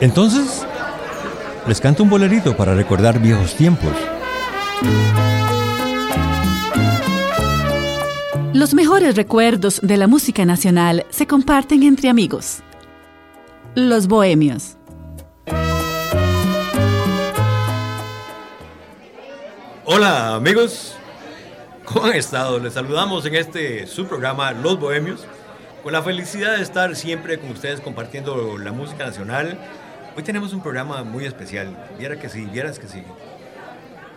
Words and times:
Entonces, 0.00 0.64
les 1.66 1.80
canto 1.80 2.04
un 2.04 2.10
bolerito 2.10 2.56
para 2.56 2.72
recordar 2.72 3.18
viejos 3.18 3.56
tiempos. 3.56 3.90
Los 8.52 8.74
mejores 8.74 9.16
recuerdos 9.16 9.80
de 9.82 9.96
la 9.96 10.06
música 10.06 10.44
nacional 10.44 11.04
se 11.10 11.26
comparten 11.26 11.82
entre 11.82 12.08
amigos. 12.08 12.60
Los 13.74 14.06
Bohemios. 14.06 14.76
Hola 19.84 20.36
amigos, 20.36 20.94
¿cómo 21.84 22.06
han 22.06 22.14
estado? 22.14 22.60
Les 22.60 22.74
saludamos 22.74 23.26
en 23.26 23.34
este 23.34 23.88
su 23.88 24.06
programa 24.06 24.52
Los 24.52 24.78
Bohemios, 24.78 25.24
con 25.82 25.92
la 25.92 26.02
felicidad 26.02 26.56
de 26.56 26.62
estar 26.62 26.94
siempre 26.94 27.40
con 27.40 27.50
ustedes 27.50 27.80
compartiendo 27.80 28.58
la 28.58 28.70
música 28.70 29.06
nacional. 29.06 29.58
Hoy 30.18 30.24
tenemos 30.24 30.52
un 30.52 30.60
programa 30.60 31.04
muy 31.04 31.26
especial, 31.26 31.76
viera 31.96 32.18
que 32.18 32.28
sí, 32.28 32.44
vieras 32.46 32.80
que 32.80 32.88
sí. 32.88 33.04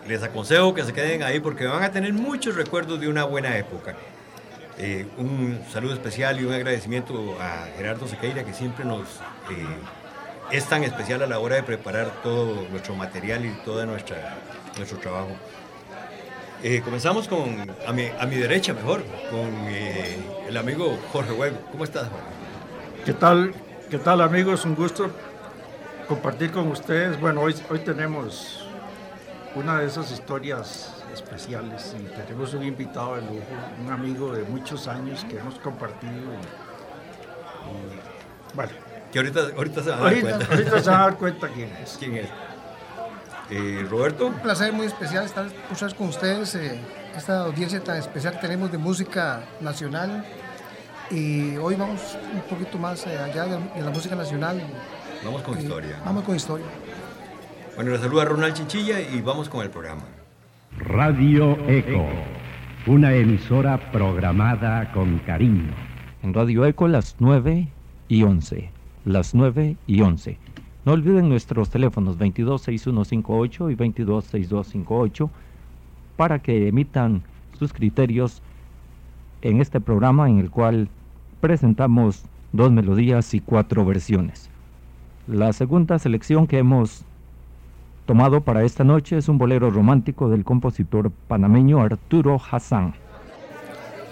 Les 0.07 0.23
aconsejo 0.23 0.73
que 0.73 0.83
se 0.83 0.93
queden 0.93 1.21
ahí 1.21 1.39
porque 1.39 1.67
van 1.67 1.83
a 1.83 1.91
tener 1.91 2.11
muchos 2.11 2.55
recuerdos 2.55 2.99
de 2.99 3.07
una 3.07 3.23
buena 3.23 3.55
época. 3.55 3.93
Eh, 4.79 5.05
un 5.19 5.61
saludo 5.71 5.93
especial 5.93 6.41
y 6.41 6.45
un 6.45 6.53
agradecimiento 6.53 7.37
a 7.39 7.67
Gerardo 7.77 8.07
Sequeira 8.07 8.43
que 8.43 8.51
siempre 8.51 8.83
nos 8.83 9.01
eh, 9.51 9.67
es 10.49 10.65
tan 10.65 10.83
especial 10.83 11.21
a 11.21 11.27
la 11.27 11.37
hora 11.37 11.57
de 11.57 11.61
preparar 11.61 12.11
todo 12.23 12.67
nuestro 12.71 12.95
material 12.95 13.45
y 13.45 13.51
todo 13.63 13.85
nuestro 13.85 14.17
trabajo. 15.03 15.29
Eh, 16.63 16.81
comenzamos 16.83 17.27
con, 17.27 17.71
a 17.85 17.93
mi, 17.93 18.07
a 18.19 18.25
mi, 18.25 18.37
derecha 18.37 18.73
mejor, 18.73 19.03
con 19.29 19.67
el 20.47 20.57
amigo 20.57 20.97
Jorge 21.11 21.31
Huevo. 21.31 21.57
¿Cómo 21.71 21.83
estás, 21.83 22.09
Jorge? 22.09 22.25
¿Qué 23.05 23.13
tal, 23.13 23.53
qué 23.91 23.99
tal 23.99 24.21
amigos? 24.21 24.65
Un 24.65 24.73
gusto 24.73 25.11
compartir 26.11 26.51
con 26.51 26.67
ustedes. 26.67 27.17
Bueno, 27.21 27.39
hoy, 27.39 27.55
hoy 27.69 27.79
tenemos 27.79 28.65
una 29.55 29.79
de 29.79 29.87
esas 29.87 30.11
historias 30.11 30.93
especiales 31.13 31.95
y 31.97 32.03
tenemos 32.03 32.53
un 32.53 32.63
invitado 32.63 33.15
de 33.15 33.21
lujo, 33.21 33.55
un 33.81 33.93
amigo 33.93 34.33
de 34.33 34.43
muchos 34.43 34.89
años 34.89 35.23
que 35.23 35.37
hemos 35.39 35.57
compartido. 35.59 36.11
Y, 36.11 36.37
bueno. 38.53 38.73
Que 39.09 39.19
ahorita, 39.19 39.39
ahorita 39.55 39.83
se 39.83 39.89
van 39.89 39.99
a 39.99 40.03
dar 40.03 40.19
cuenta. 40.19 40.47
Ahorita 40.51 40.83
se 40.83 40.89
van 40.89 40.99
a 40.99 41.03
dar 41.03 41.17
cuenta 41.17 41.47
quién 41.47 41.69
es. 41.81 41.95
¿Quién 41.97 42.17
es? 42.17 42.29
Eh, 43.49 43.87
Roberto. 43.89 44.27
Un 44.27 44.39
placer 44.39 44.73
muy 44.73 44.87
especial 44.87 45.23
estar 45.23 45.47
con 45.97 46.09
ustedes, 46.09 46.55
eh, 46.55 46.77
esta 47.15 47.45
audiencia 47.45 47.81
tan 47.81 47.95
especial 47.95 48.33
que 48.33 48.39
tenemos 48.41 48.69
de 48.69 48.77
música 48.77 49.45
nacional. 49.61 50.25
Y 51.09 51.55
hoy 51.55 51.75
vamos 51.75 52.17
un 52.33 52.41
poquito 52.41 52.77
más 52.77 53.07
eh, 53.07 53.17
allá 53.17 53.45
de, 53.45 53.81
la 53.81 53.91
música 53.91 54.15
nacional. 54.15 54.61
Vamos 55.23 55.43
con 55.43 55.57
historia. 55.59 56.01
Vamos 56.03 56.23
con 56.23 56.35
historia. 56.35 56.65
Bueno, 57.75 57.91
le 57.91 57.97
saluda 57.99 58.25
Ronald 58.25 58.55
Chinchilla 58.55 58.99
y 58.99 59.21
vamos 59.21 59.49
con 59.49 59.61
el 59.61 59.69
programa. 59.69 60.01
Radio 60.77 61.57
Eco, 61.67 62.07
una 62.87 63.13
emisora 63.13 63.91
programada 63.91 64.91
con 64.91 65.19
cariño. 65.19 65.73
En 66.23 66.33
Radio 66.33 66.65
Eco 66.65 66.87
las 66.87 67.17
9 67.19 67.67
y 68.07 68.23
11. 68.23 68.69
Las 69.05 69.35
9 69.35 69.77
y 69.85 70.01
11. 70.01 70.37
No 70.85 70.93
olviden 70.93 71.29
nuestros 71.29 71.69
teléfonos 71.69 72.17
226158 72.17 73.69
y 73.69 73.75
226258 73.75 75.29
para 76.17 76.39
que 76.39 76.67
emitan 76.67 77.21
sus 77.59 77.73
criterios 77.73 78.41
en 79.43 79.61
este 79.61 79.79
programa 79.79 80.29
en 80.29 80.39
el 80.39 80.49
cual 80.49 80.89
presentamos 81.39 82.23
dos 82.53 82.71
melodías 82.71 83.33
y 83.33 83.39
cuatro 83.39 83.85
versiones. 83.85 84.50
La 85.27 85.53
segunda 85.53 85.99
selección 85.99 86.47
que 86.47 86.57
hemos 86.57 87.03
tomado 88.07 88.41
para 88.41 88.63
esta 88.63 88.83
noche 88.83 89.17
es 89.17 89.29
un 89.29 89.37
bolero 89.37 89.69
romántico 89.69 90.29
del 90.29 90.43
compositor 90.43 91.11
panameño 91.27 91.79
Arturo 91.79 92.41
Hassan. 92.51 92.95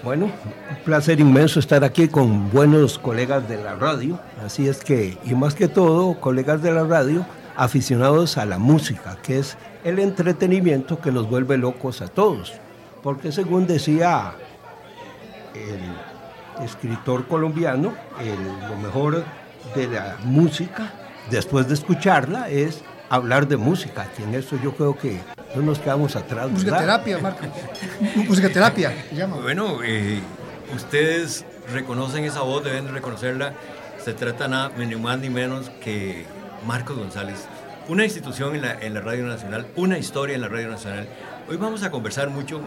Bueno, 0.03 0.25
un 0.25 0.83
placer 0.85 1.19
inmenso 1.19 1.59
estar 1.59 1.83
aquí 1.83 2.07
con 2.07 2.51
buenos 2.51 2.99
colegas 2.99 3.49
de 3.49 3.61
la 3.61 3.75
radio, 3.75 4.19
así 4.45 4.67
es 4.67 4.83
que, 4.83 5.17
y 5.25 5.33
más 5.33 5.55
que 5.55 5.67
todo, 5.67 6.19
colegas 6.21 6.61
de 6.61 6.71
la 6.71 6.85
radio 6.85 7.25
aficionados 7.57 8.37
a 8.37 8.45
la 8.45 8.59
música, 8.59 9.17
que 9.21 9.39
es 9.39 9.57
el 9.83 9.99
entretenimiento 9.99 11.01
que 11.01 11.11
nos 11.11 11.29
vuelve 11.29 11.57
locos 11.57 12.01
a 12.01 12.07
todos, 12.07 12.53
porque 13.03 13.33
según 13.33 13.67
decía 13.67 14.33
el 15.55 16.63
escritor 16.63 17.27
colombiano, 17.27 17.93
lo 18.69 18.77
mejor 18.77 19.25
de 19.75 19.87
la 19.87 20.17
música, 20.23 20.91
después 21.29 21.67
de 21.67 21.73
escucharla, 21.73 22.49
es 22.49 22.83
hablar 23.09 23.47
de 23.47 23.57
música, 23.57 24.07
que 24.15 24.23
en 24.23 24.35
eso 24.35 24.57
yo 24.63 24.73
creo 24.75 24.97
que 24.97 25.19
no 25.55 25.61
nos 25.61 25.79
quedamos 25.79 26.15
atrás. 26.15 26.49
Musicaterapia, 26.49 27.17
Marco. 27.19 27.45
Musicaterapia, 28.15 28.93
se 29.09 29.15
llama. 29.15 29.37
Bueno, 29.37 29.79
eh, 29.83 30.21
ustedes 30.75 31.45
reconocen 31.73 32.23
esa 32.23 32.41
voz, 32.41 32.63
deben 32.63 32.91
reconocerla. 32.93 33.53
Se 34.03 34.13
trata 34.13 34.47
nada, 34.47 34.71
ni 34.77 34.95
más 34.95 35.19
ni 35.19 35.29
menos 35.29 35.69
que 35.83 36.25
Marcos 36.65 36.97
González. 36.97 37.47
Una 37.87 38.05
institución 38.05 38.55
en 38.55 38.61
la, 38.61 38.79
en 38.79 38.93
la 38.93 39.01
Radio 39.01 39.25
Nacional, 39.25 39.67
una 39.75 39.97
historia 39.97 40.35
en 40.35 40.41
la 40.41 40.47
Radio 40.47 40.69
Nacional. 40.69 41.09
Hoy 41.49 41.57
vamos 41.57 41.81
a 41.83 41.89
conversar 41.89 42.29
mucho 42.29 42.61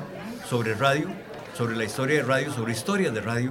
sobre 0.49 0.75
radio, 0.75 1.09
sobre 1.57 1.77
la 1.77 1.85
historia 1.85 2.17
de 2.17 2.23
radio, 2.25 2.53
sobre 2.53 2.73
historias 2.73 3.15
de 3.15 3.21
radio 3.21 3.51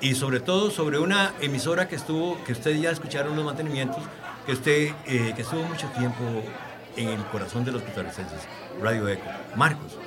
y 0.00 0.14
sobre 0.14 0.40
todo 0.40 0.70
sobre 0.70 0.98
una 0.98 1.34
emisora 1.40 1.88
que 1.88 1.96
estuvo, 1.96 2.42
que 2.44 2.52
ustedes 2.52 2.80
ya 2.80 2.90
escucharon 2.90 3.36
los 3.36 3.44
mantenimientos, 3.44 4.02
que, 4.46 4.52
usted, 4.52 4.90
eh, 5.06 5.32
que 5.34 5.42
estuvo 5.42 5.62
mucho 5.64 5.86
tiempo 5.88 6.24
en 6.96 7.08
el 7.08 7.24
corazón 7.26 7.64
de 7.64 7.72
los 7.72 7.82
costarricenses, 7.82 8.40
Radio 8.80 9.08
Eco. 9.08 9.24
Marcos. 9.56 9.98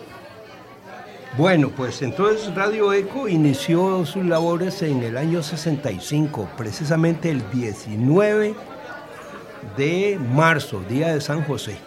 Bueno, 1.38 1.70
pues 1.70 2.02
entonces 2.02 2.54
Radio 2.54 2.94
Eco 2.94 3.28
inició 3.28 4.06
sus 4.06 4.24
labores 4.24 4.82
en 4.84 5.02
el 5.02 5.18
año 5.18 5.42
65, 5.42 6.50
precisamente 6.58 7.32
el 7.32 7.50
19 7.52 8.54
de 9.78 10.20
marzo, 10.34 10.82
día 10.88 11.14
de 11.14 11.22
San 11.22 11.44
José, 11.44 11.78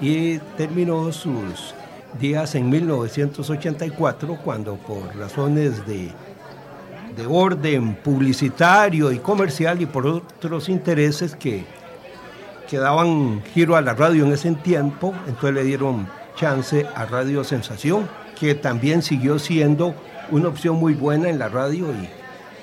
y 0.00 0.38
terminó 0.56 1.12
sus 1.12 1.74
días 2.18 2.54
en 2.56 2.70
1984, 2.70 4.38
cuando 4.44 4.74
por 4.76 5.16
razones 5.16 5.86
de, 5.86 6.10
de 7.16 7.26
orden 7.26 7.94
publicitario 7.94 9.12
y 9.12 9.18
comercial 9.18 9.80
y 9.80 9.86
por 9.86 10.06
otros 10.06 10.68
intereses 10.68 11.36
que 11.36 11.64
que 12.72 12.78
daban 12.78 13.42
giro 13.52 13.76
a 13.76 13.82
la 13.82 13.92
radio 13.92 14.24
en 14.24 14.32
ese 14.32 14.50
tiempo, 14.52 15.12
entonces 15.26 15.52
le 15.52 15.62
dieron 15.62 16.08
chance 16.36 16.86
a 16.94 17.04
Radio 17.04 17.44
Sensación, 17.44 18.08
que 18.40 18.54
también 18.54 19.02
siguió 19.02 19.38
siendo 19.38 19.94
una 20.30 20.48
opción 20.48 20.76
muy 20.76 20.94
buena 20.94 21.28
en 21.28 21.38
la 21.38 21.50
radio 21.50 21.92
y 21.92 22.08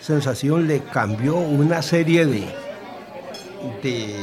Sensación 0.02 0.68
le 0.68 0.80
cambió 0.80 1.36
una 1.36 1.84
serie 1.84 2.26
de, 2.26 2.52
de 3.84 4.16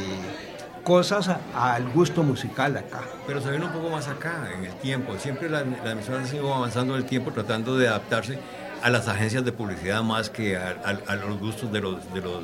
cosas 0.83 1.29
al 1.55 1.87
gusto 1.91 2.21
musical 2.21 2.75
acá. 2.75 3.03
Pero 3.25 3.39
se 3.39 3.55
un 3.55 3.71
poco 3.71 3.89
más 3.89 4.09
acá 4.09 4.49
en 4.57 4.65
el 4.65 4.73
tiempo. 4.73 5.17
Siempre 5.17 5.49
la, 5.49 5.63
la 5.85 5.91
emisora 5.91 6.21
ha 6.21 6.35
ido 6.35 6.53
avanzando 6.53 6.95
en 6.95 7.03
el 7.03 7.07
tiempo 7.07 7.31
tratando 7.31 7.77
de 7.77 7.87
adaptarse 7.87 8.37
a 8.87 8.89
las 8.89 9.09
agencias 9.09 9.43
de 9.43 9.51
publicidad 9.51 10.01
más 10.01 10.29
que 10.29 10.55
a, 10.55 10.77
a, 10.85 11.11
a 11.11 11.15
los 11.17 11.37
gustos 11.41 11.69
de 11.73 11.81
los, 11.81 12.13
de 12.13 12.21
los, 12.21 12.43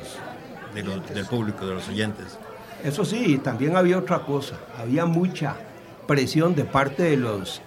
de 0.74 0.82
los, 0.82 1.14
del 1.14 1.24
público, 1.24 1.66
de 1.66 1.74
los 1.74 1.88
oyentes. 1.88 2.38
Eso 2.84 3.02
sí, 3.06 3.38
también 3.38 3.76
había 3.78 3.96
otra 3.96 4.18
cosa, 4.18 4.56
había 4.78 5.06
mucha 5.06 5.56
presión 6.06 6.54
de 6.54 6.64
parte 6.64 7.02
de 7.04 7.16
los 7.16 7.62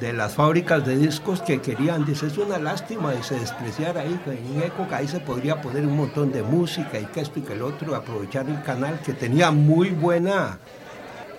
de 0.00 0.12
las 0.12 0.34
fábricas 0.34 0.86
de 0.86 0.96
discos 0.96 1.42
que 1.42 1.60
querían, 1.60 2.06
dice, 2.06 2.28
es 2.28 2.38
una 2.38 2.58
lástima 2.58 3.10
de 3.10 3.22
se 3.24 3.38
despreciar 3.38 3.98
ahí, 3.98 4.18
que 4.24 4.30
en 4.30 4.62
época 4.62 4.98
ahí 4.98 5.08
se 5.08 5.18
podría 5.20 5.60
poner 5.60 5.84
un 5.84 5.96
montón 5.96 6.32
de 6.32 6.42
música 6.42 6.98
y 6.98 7.04
que 7.06 7.20
esto 7.20 7.40
y 7.40 7.42
que 7.42 7.54
el 7.54 7.62
otro, 7.62 7.94
aprovechar 7.94 8.48
el 8.48 8.62
canal 8.62 9.00
que 9.00 9.12
tenía 9.12 9.50
muy 9.50 9.90
buena, 9.90 10.58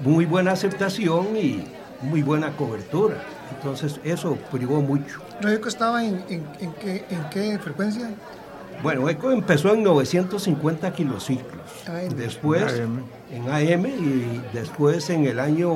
muy 0.02 0.26
buena 0.26 0.52
aceptación 0.52 1.36
y 1.36 1.64
muy 2.02 2.22
buena 2.22 2.52
cobertura. 2.56 3.24
Entonces 3.52 4.00
eso 4.04 4.38
privó 4.52 4.82
mucho. 4.82 5.20
¿Radio 5.42 5.66
estaba 5.68 6.04
en, 6.04 6.24
en, 6.30 6.46
en, 6.60 6.74
qué, 6.74 7.06
en 7.10 7.30
qué 7.30 7.60
frecuencia? 7.60 8.10
Bueno, 8.82 9.08
ECO 9.10 9.32
empezó 9.32 9.74
en 9.74 9.84
950 9.84 10.92
kilociclos, 10.94 11.62
AM. 11.88 12.10
después 12.18 12.82
en 13.32 13.50
AM 13.50 13.86
y 13.86 14.42
después 14.52 15.10
en 15.10 15.26
el 15.26 15.40
año 15.40 15.72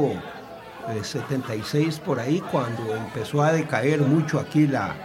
eh, 0.90 1.04
76 1.04 2.00
por 2.00 2.20
ahí, 2.20 2.42
cuando 2.52 2.96
empezó 2.96 3.42
a 3.44 3.54
decaer 3.54 4.02
mucho 4.02 4.40
aquí 4.40 4.68
la, 4.68 4.96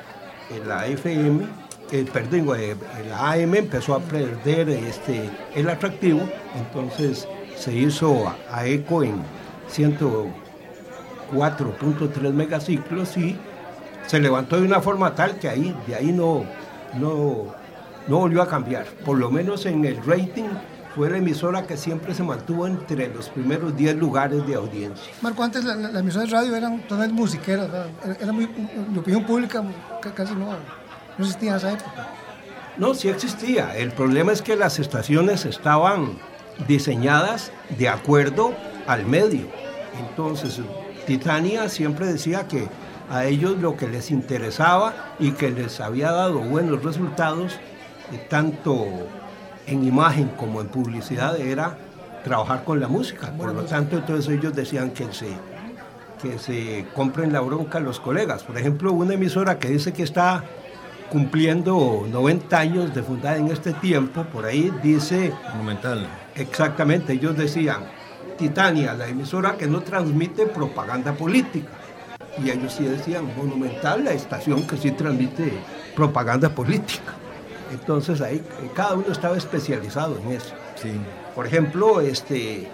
la 0.66 0.86
FM, 0.86 1.44
eh, 1.92 2.06
perdón, 2.12 2.48
eh, 2.58 2.74
la 3.08 3.32
AM 3.32 3.54
empezó 3.54 3.94
a 3.94 4.00
perder 4.00 4.68
este, 4.68 5.30
el 5.54 5.68
atractivo, 5.68 6.20
entonces 6.56 7.28
se 7.56 7.72
hizo 7.72 8.28
a, 8.28 8.36
a 8.50 8.66
ECO 8.66 9.04
en 9.04 9.22
104.3 11.32 12.32
megaciclos 12.32 13.16
y 13.16 13.36
se 14.06 14.20
levantó 14.20 14.60
de 14.60 14.66
una 14.66 14.80
forma 14.80 15.14
tal 15.14 15.38
que 15.38 15.48
ahí, 15.48 15.74
de 15.86 15.94
ahí 15.94 16.12
no, 16.12 16.44
no 16.98 17.62
no 18.08 18.18
volvió 18.18 18.42
a 18.42 18.48
cambiar. 18.48 18.86
Por 19.04 19.18
lo 19.18 19.30
menos 19.30 19.66
en 19.66 19.84
el 19.84 19.96
rating 20.04 20.48
fue 20.94 21.10
la 21.10 21.18
emisora 21.18 21.66
que 21.66 21.76
siempre 21.76 22.14
se 22.14 22.22
mantuvo 22.22 22.66
entre 22.66 23.08
los 23.08 23.28
primeros 23.30 23.76
10 23.76 23.96
lugares 23.96 24.46
de 24.46 24.54
audiencia. 24.54 25.12
Marco, 25.22 25.42
antes 25.42 25.64
la, 25.64 25.74
la, 25.74 26.00
emisora 26.00 26.26
de 26.26 26.30
radio 26.30 26.56
eran 26.56 26.86
todas 26.86 27.10
musiqueras, 27.10 27.68
era, 27.68 28.16
era 28.20 28.32
muy, 28.32 28.48
la 28.92 29.00
opinión 29.00 29.24
pública 29.24 29.62
casi 30.14 30.34
no, 30.34 30.50
no 31.16 31.24
existía 31.24 31.52
en 31.52 31.56
esa 31.56 31.72
época. 31.72 32.08
No, 32.76 32.94
sí 32.94 33.08
existía. 33.08 33.76
El 33.76 33.92
problema 33.92 34.32
es 34.32 34.42
que 34.42 34.56
las 34.56 34.78
estaciones 34.78 35.44
estaban 35.44 36.18
diseñadas 36.66 37.52
de 37.78 37.88
acuerdo 37.88 38.54
al 38.86 39.06
medio. 39.06 39.46
Entonces, 39.98 40.60
Titania 41.06 41.68
siempre 41.68 42.06
decía 42.06 42.46
que 42.48 42.68
a 43.10 43.26
ellos 43.26 43.58
lo 43.58 43.76
que 43.76 43.88
les 43.88 44.10
interesaba 44.10 45.14
y 45.18 45.32
que 45.32 45.50
les 45.50 45.80
había 45.80 46.10
dado 46.12 46.38
buenos 46.38 46.82
resultados, 46.82 47.58
eh, 48.12 48.26
tanto 48.28 48.86
en 49.66 49.84
imagen 49.84 50.28
como 50.28 50.60
en 50.60 50.68
publicidad, 50.68 51.38
era 51.38 51.76
trabajar 52.24 52.64
con 52.64 52.80
la 52.80 52.88
música. 52.88 53.32
Por 53.36 53.52
lo 53.52 53.62
tanto, 53.64 53.96
entonces 53.98 54.32
ellos 54.32 54.54
decían 54.54 54.92
que 54.92 55.12
se, 55.12 55.28
que 56.22 56.38
se 56.38 56.86
compren 56.94 57.32
la 57.32 57.40
bronca 57.40 57.80
los 57.80 58.00
colegas. 58.00 58.44
Por 58.44 58.56
ejemplo, 58.56 58.92
una 58.92 59.14
emisora 59.14 59.58
que 59.58 59.68
dice 59.68 59.92
que 59.92 60.02
está 60.02 60.44
cumpliendo 61.10 62.06
90 62.10 62.58
años 62.58 62.94
de 62.94 63.02
fundada 63.02 63.36
en 63.36 63.48
este 63.48 63.74
tiempo, 63.74 64.24
por 64.24 64.46
ahí 64.46 64.72
dice... 64.82 65.34
Monumental. 65.52 66.06
Exactamente, 66.34 67.12
ellos 67.12 67.36
decían, 67.36 67.82
Titania, 68.36 68.94
la 68.94 69.08
emisora 69.08 69.56
que 69.56 69.66
no 69.66 69.80
transmite 69.80 70.46
propaganda 70.46 71.12
política. 71.12 71.70
Y 72.42 72.50
ellos 72.50 72.72
sí 72.74 72.84
decían, 72.84 73.28
Monumental, 73.36 74.04
la 74.04 74.12
estación 74.12 74.66
que 74.66 74.76
sí 74.76 74.90
transmite 74.92 75.52
propaganda 75.94 76.48
política. 76.48 77.12
Entonces 77.72 78.20
ahí 78.20 78.42
cada 78.74 78.94
uno 78.94 79.06
estaba 79.10 79.36
especializado 79.36 80.18
en 80.18 80.32
eso. 80.32 80.54
Sí. 80.76 80.92
Por 81.34 81.46
ejemplo, 81.46 82.00
este, 82.00 82.68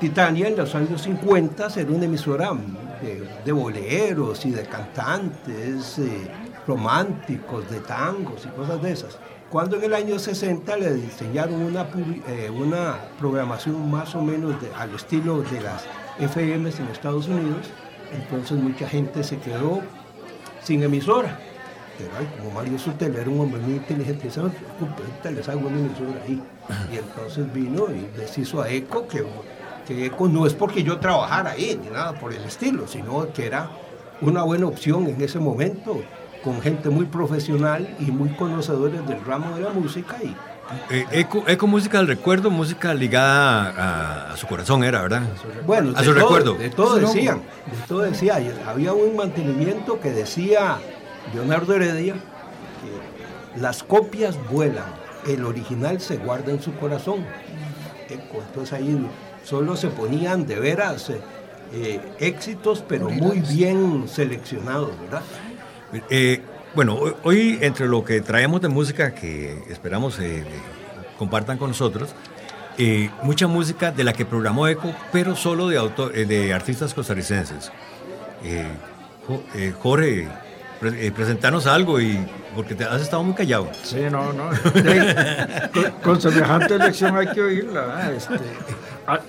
Titania 0.00 0.48
en 0.48 0.56
los 0.56 0.74
años 0.74 1.02
50 1.02 1.68
era 1.76 1.90
una 1.90 2.04
emisora 2.04 2.52
de, 3.00 3.26
de 3.44 3.52
boleros 3.52 4.44
y 4.44 4.50
de 4.50 4.64
cantantes 4.64 5.98
eh, 5.98 6.28
románticos, 6.66 7.70
de 7.70 7.80
tangos 7.80 8.44
y 8.44 8.48
cosas 8.48 8.82
de 8.82 8.92
esas. 8.92 9.18
Cuando 9.50 9.76
en 9.76 9.84
el 9.84 9.94
año 9.94 10.18
60 10.18 10.76
le 10.76 10.94
diseñaron 10.94 11.62
una, 11.62 11.86
eh, 12.26 12.50
una 12.50 12.96
programación 13.18 13.88
más 13.88 14.14
o 14.16 14.20
menos 14.20 14.60
de, 14.60 14.74
al 14.74 14.92
estilo 14.92 15.42
de 15.42 15.60
las 15.60 15.84
FMs 16.18 16.80
en 16.80 16.88
Estados 16.88 17.28
Unidos, 17.28 17.68
entonces 18.12 18.58
mucha 18.58 18.88
gente 18.88 19.22
se 19.22 19.38
quedó 19.38 19.82
sin 20.62 20.82
emisora. 20.82 21.38
Pero 21.96 22.10
ay, 22.18 22.28
como 22.36 22.50
Mario 22.50 22.76
Sutel 22.76 23.14
era 23.14 23.30
un 23.30 23.40
hombre 23.40 23.60
muy 23.60 23.74
inteligente, 23.74 24.24
dice, 24.24 24.40
ahorita 24.40 25.30
les 25.30 25.48
hago 25.48 25.68
una 25.68 25.78
emisora 25.78 26.20
ahí. 26.24 26.42
Y 26.92 26.96
entonces 26.96 27.52
vino 27.52 27.86
y 27.88 28.18
les 28.18 28.36
hizo 28.36 28.60
a 28.60 28.68
ECO, 28.68 29.06
que, 29.06 29.24
que 29.86 30.06
ECO 30.06 30.28
no 30.28 30.46
es 30.46 30.54
porque 30.54 30.82
yo 30.82 30.98
trabajara 30.98 31.50
ahí, 31.52 31.80
ni 31.80 31.88
nada 31.88 32.18
por 32.18 32.32
el 32.32 32.42
estilo, 32.42 32.88
sino 32.88 33.32
que 33.32 33.46
era 33.46 33.70
una 34.20 34.42
buena 34.42 34.66
opción 34.66 35.06
en 35.06 35.22
ese 35.22 35.38
momento, 35.38 36.02
con 36.46 36.62
gente 36.62 36.90
muy 36.90 37.06
profesional 37.06 37.96
y 37.98 38.12
muy 38.12 38.28
conocedores 38.28 39.04
del 39.08 39.20
ramo 39.24 39.56
de 39.56 39.62
la 39.62 39.70
música. 39.70 40.16
Y, 40.22 40.32
eh, 40.94 41.04
eco, 41.10 41.42
eco, 41.48 41.66
música 41.66 41.98
del 41.98 42.06
recuerdo, 42.06 42.52
música 42.52 42.94
ligada 42.94 43.70
a, 43.70 44.32
a, 44.32 44.36
su 44.36 44.46
corazón 44.46 44.84
era, 44.84 45.02
¿verdad? 45.02 45.22
Bueno, 45.66 45.90
a 45.96 46.04
su 46.04 46.12
todo, 46.12 46.14
recuerdo. 46.14 46.54
De 46.54 46.70
todo 46.70 46.94
decían, 47.00 47.38
de 47.38 47.86
todo 47.88 48.02
decía. 48.02 48.38
Había 48.64 48.92
un 48.92 49.16
mantenimiento 49.16 49.98
que 49.98 50.12
decía 50.12 50.78
Leonardo 51.34 51.74
Heredia 51.74 52.14
que 52.14 53.60
las 53.60 53.82
copias 53.82 54.38
vuelan, 54.48 54.86
el 55.26 55.44
original 55.44 56.00
se 56.00 56.16
guarda 56.16 56.52
en 56.52 56.62
su 56.62 56.76
corazón. 56.76 57.26
Entonces 58.08 58.72
ahí 58.72 59.04
solo 59.42 59.74
se 59.74 59.88
ponían 59.88 60.46
de 60.46 60.60
veras 60.60 61.10
eh, 61.72 62.00
éxitos, 62.20 62.84
pero 62.86 63.10
muy 63.10 63.40
bien 63.40 64.04
seleccionados, 64.06 64.92
¿verdad? 65.00 65.22
Eh, 66.10 66.40
bueno, 66.74 66.98
hoy 67.22 67.58
entre 67.62 67.86
lo 67.86 68.04
que 68.04 68.20
traemos 68.20 68.60
de 68.60 68.68
música 68.68 69.14
que 69.14 69.62
esperamos 69.70 70.18
eh, 70.18 70.44
compartan 71.18 71.58
con 71.58 71.70
nosotros, 71.70 72.14
eh, 72.78 73.10
mucha 73.22 73.46
música 73.46 73.90
de 73.90 74.04
la 74.04 74.12
que 74.12 74.26
programó 74.26 74.68
ECO, 74.68 74.94
pero 75.12 75.34
solo 75.34 75.68
de, 75.68 75.78
auto, 75.78 76.08
de 76.08 76.52
artistas 76.52 76.92
costarricenses. 76.92 77.72
Jorge, 79.80 80.28
pre 80.78 81.10
presentarnos 81.10 81.66
algo 81.66 82.00
y 82.00 82.18
porque 82.54 82.74
te 82.74 82.84
has 82.84 83.00
estado 83.00 83.22
muy 83.22 83.34
callado. 83.34 83.70
Sí, 83.82 84.02
no, 84.10 84.32
no. 84.32 84.50
Con, 86.02 86.20
semejante 86.20 86.78
lección 86.78 87.16
hay 87.16 87.28
que 87.28 87.40
oírla. 87.40 88.12
Este, 88.14 88.38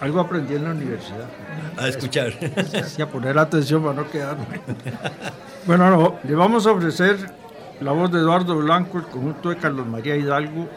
algo 0.02 0.20
aprendí 0.20 0.56
en 0.56 0.66
la 0.66 0.72
universidad. 0.72 1.28
A 1.78 1.88
escuchar. 1.88 2.34
Y 2.98 3.02
a 3.02 3.10
poner 3.10 3.38
atención 3.38 3.84
para 3.84 3.94
no 3.96 4.10
quedarme. 4.10 4.62
Bueno, 5.66 5.90
no, 5.90 6.20
le 6.24 6.36
vamos 6.36 6.66
a 6.66 6.72
ofrecer 6.72 7.18
la 7.82 7.92
voz 7.92 8.12
de 8.12 8.20
Eduardo 8.20 8.56
Blanco, 8.56 8.98
el 9.00 9.06
conjunto 9.06 9.50
de 9.50 9.58
Carlos 9.58 9.86
María 9.86 10.16
Hidalgo 10.16 10.68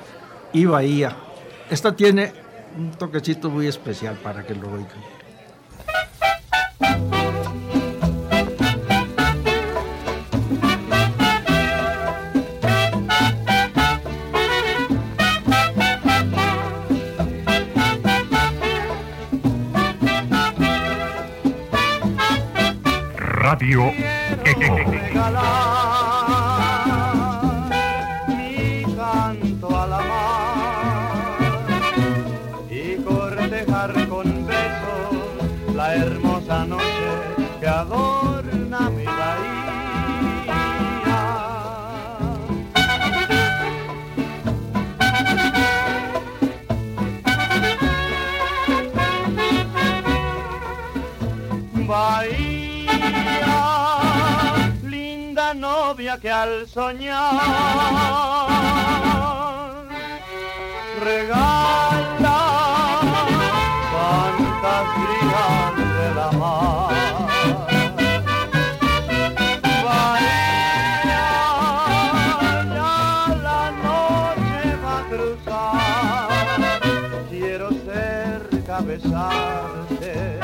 y 0.52 0.64
Bahía. 0.64 1.16
Esta 1.70 1.94
tiene 1.94 2.32
un 2.76 2.90
toquecito 2.90 3.50
muy 3.50 3.66
especial 3.66 4.16
para 4.16 4.44
que 4.44 4.54
lo 4.54 4.68
oigan. 4.72 4.98
Radio 23.60 23.92
que 56.18 56.30
al 56.30 56.66
soñar 56.66 57.34
regala 60.98 62.38
fantasías 63.92 65.76
de 65.76 66.14
la 66.14 66.32
mar. 66.32 66.90
La 73.42 73.62
noche 73.84 74.76
va 74.84 74.94
a 74.98 75.00
cruzar, 75.10 76.28
quiero 77.28 77.68
cerca 77.70 78.80
besarte 78.80 80.40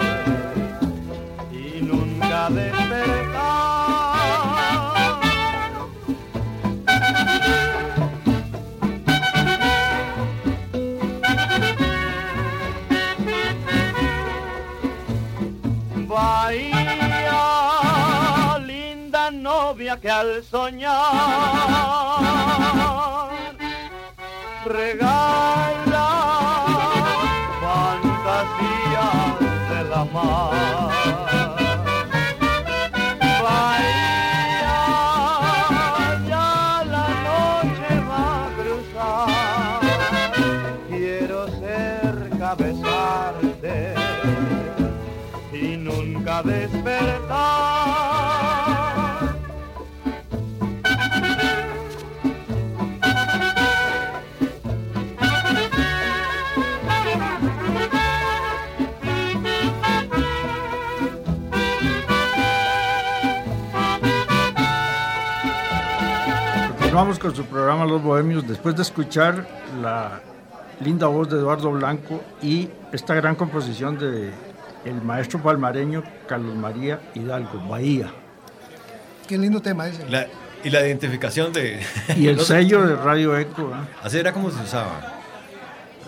y 1.50 1.82
nunca 1.82 2.50
despertar. 2.50 2.75
Que 20.00 20.10
al 20.10 20.42
soñar 20.44 20.92
regala 24.64 26.08
fantasías 27.60 29.38
de 29.70 29.84
la 29.90 30.04
mar. 30.04 31.05
Continuamos 66.96 67.18
con 67.18 67.36
su 67.36 67.44
programa 67.44 67.84
Los 67.84 68.02
Bohemios 68.02 68.48
después 68.48 68.74
de 68.74 68.80
escuchar 68.80 69.46
la 69.82 70.18
linda 70.80 71.06
voz 71.08 71.28
de 71.28 71.36
Eduardo 71.36 71.70
Blanco 71.72 72.24
y 72.40 72.70
esta 72.90 73.12
gran 73.12 73.34
composición 73.34 73.98
de 73.98 74.30
el 74.86 75.02
maestro 75.02 75.42
palmareño 75.42 76.02
Carlos 76.26 76.54
María 76.56 76.98
Hidalgo, 77.14 77.60
Bahía. 77.68 78.06
Qué 79.28 79.36
lindo 79.36 79.60
tema 79.60 79.88
ese. 79.88 80.08
La- 80.08 80.26
y 80.64 80.70
la 80.70 80.86
identificación 80.86 81.52
de... 81.52 81.82
Y 82.16 82.28
el 82.28 82.40
sello 82.46 82.86
de 82.86 82.96
Radio 82.96 83.36
Eco. 83.36 83.64
¿eh? 83.74 83.88
Así 84.02 84.16
era 84.16 84.32
como 84.32 84.50
se 84.50 84.62
usaba. 84.62 85.15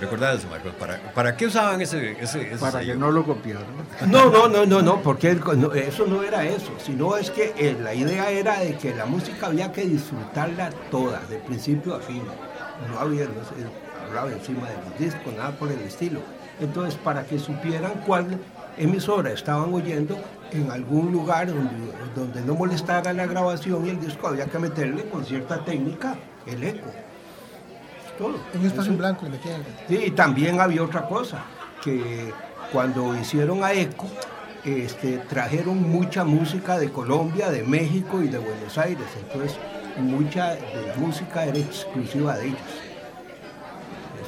¿Recuerdas 0.00 0.38
eso, 0.38 0.48
Marcos? 0.48 0.72
¿Para, 0.78 1.12
¿Para 1.12 1.36
qué 1.36 1.46
usaban 1.46 1.80
ese, 1.80 2.12
ese, 2.22 2.52
ese 2.52 2.58
Para 2.58 2.80
que 2.80 2.94
no 2.94 3.10
lo 3.10 3.24
copiaran. 3.24 3.64
No, 4.06 4.30
no, 4.30 4.48
no, 4.48 4.64
no, 4.64 4.80
no, 4.82 5.02
porque 5.02 5.30
el- 5.30 5.40
no, 5.60 5.72
eso 5.72 6.06
no 6.06 6.22
era 6.22 6.44
eso, 6.44 6.72
sino 6.78 7.16
es 7.16 7.30
que 7.30 7.52
eh, 7.56 7.76
la 7.82 7.94
idea 7.94 8.30
era 8.30 8.60
de 8.60 8.76
que 8.76 8.94
la 8.94 9.06
música 9.06 9.46
había 9.46 9.72
que 9.72 9.82
disfrutarla 9.84 10.70
toda, 10.90 11.20
de 11.28 11.38
principio 11.38 11.94
a 11.96 12.00
fin. 12.00 12.22
No 12.92 12.98
había 13.00 13.24
no 13.24 13.32
se 13.44 14.06
hablaba 14.06 14.30
encima 14.30 14.68
de 14.68 14.76
los 14.88 14.98
discos, 14.98 15.34
nada 15.34 15.50
por 15.52 15.70
el 15.72 15.80
estilo. 15.80 16.20
Entonces, 16.60 16.94
para 16.96 17.24
que 17.24 17.38
supieran 17.38 17.92
cuál 18.06 18.38
emisora 18.76 19.32
estaban 19.32 19.72
oyendo 19.74 20.16
en 20.52 20.70
algún 20.70 21.12
lugar 21.12 21.48
donde, 21.48 21.92
donde 22.14 22.40
no 22.42 22.54
molestara 22.54 23.12
la 23.12 23.26
grabación 23.26 23.84
y 23.86 23.90
el 23.90 24.00
disco, 24.00 24.28
había 24.28 24.46
que 24.46 24.58
meterle 24.58 25.08
con 25.08 25.24
cierta 25.24 25.64
técnica 25.64 26.16
el 26.46 26.62
eco. 26.62 26.88
Todo. 28.18 28.34
En 28.52 28.60
un 28.60 28.66
espacio 28.66 28.92
en 28.92 28.98
blanco 28.98 29.24
le 29.24 29.30
metían. 29.30 29.62
Sí, 29.88 30.02
y 30.06 30.10
también 30.10 30.60
había 30.60 30.82
otra 30.82 31.06
cosa, 31.06 31.44
que 31.82 32.32
cuando 32.72 33.16
hicieron 33.16 33.62
a 33.64 33.72
ECO, 33.72 34.06
este, 34.64 35.18
trajeron 35.18 35.80
mucha 35.90 36.24
música 36.24 36.78
de 36.78 36.90
Colombia, 36.90 37.50
de 37.50 37.62
México 37.62 38.20
y 38.22 38.28
de 38.28 38.38
Buenos 38.38 38.76
Aires, 38.76 39.06
entonces 39.20 39.56
mucha 39.98 40.50
de 40.54 40.86
la 40.88 40.94
música 40.96 41.44
era 41.44 41.58
exclusiva 41.58 42.36
de 42.36 42.48
ellos. 42.48 42.60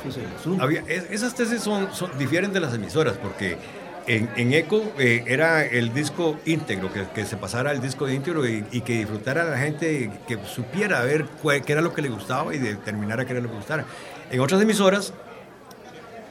Eso 0.00 0.08
es 0.08 0.16
el 0.26 0.34
asunto. 0.34 0.62
Había- 0.64 0.82
esas 0.88 1.34
tesis 1.34 1.60
son, 1.62 1.92
son- 1.92 2.16
difieren 2.18 2.52
de 2.52 2.60
las 2.60 2.72
emisoras 2.72 3.16
porque 3.18 3.58
en, 4.10 4.28
en 4.36 4.52
ECO 4.52 4.92
eh, 4.98 5.22
era 5.28 5.64
el 5.64 5.94
disco 5.94 6.36
íntegro, 6.44 6.90
que, 6.92 7.24
se 7.24 7.36
pasara 7.36 7.70
el 7.70 7.80
disco 7.80 8.08
íntegro 8.08 8.44
y, 8.44 8.62
que 8.80 8.94
disfrutara 8.94 9.44
la 9.44 9.56
gente, 9.56 10.10
que 10.26 10.36
supiera 10.44 11.00
ver 11.02 11.26
cuál- 11.40 11.62
qué 11.62 11.72
era 11.72 11.80
lo 11.80 11.94
que 11.94 12.02
le 12.02 12.08
gustaba 12.08 12.52
y 12.52 12.58
determinara 12.58 13.24
qué 13.24 13.32
era 13.34 13.40
lo 13.40 13.48
que 13.48 13.54
gustara. 13.54 13.84
En 14.32 14.40
otras 14.40 14.60
emisoras, 14.60 15.14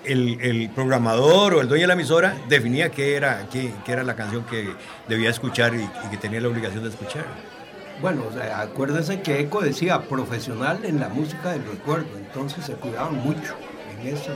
el, 0.04 0.42
el 0.42 0.70
programador 0.72 1.54
o 1.54 1.62
el 1.62 1.70
dueño 1.70 1.84
de 1.84 1.88
la 1.88 1.94
emisora 1.94 2.36
definía 2.50 2.90
qué 2.90 3.16
era, 3.16 3.48
qué, 3.50 3.72
qué 3.86 3.94
era 3.94 4.04
la 4.04 4.16
canción 4.18 4.44
que 4.44 4.74
debía 5.08 5.30
escuchar 5.30 5.74
y, 5.74 5.88
que 6.10 6.18
tenía 6.18 6.42
la 6.42 6.50
obligación 6.50 6.84
de 6.84 6.90
escuchar. 6.90 7.24
Bueno, 8.02 8.24
acuérdense 8.56 9.22
que 9.22 9.40
ECO 9.40 9.62
decía 9.62 10.02
profesional 10.02 10.82
en 10.84 11.00
la 11.00 11.08
música 11.08 11.52
del 11.52 11.64
recuerdo, 11.66 12.10
entonces 12.18 12.66
se 12.66 12.74
cuidaban 12.74 13.16
mucho 13.16 13.56
en 14.02 14.08
eso, 14.08 14.32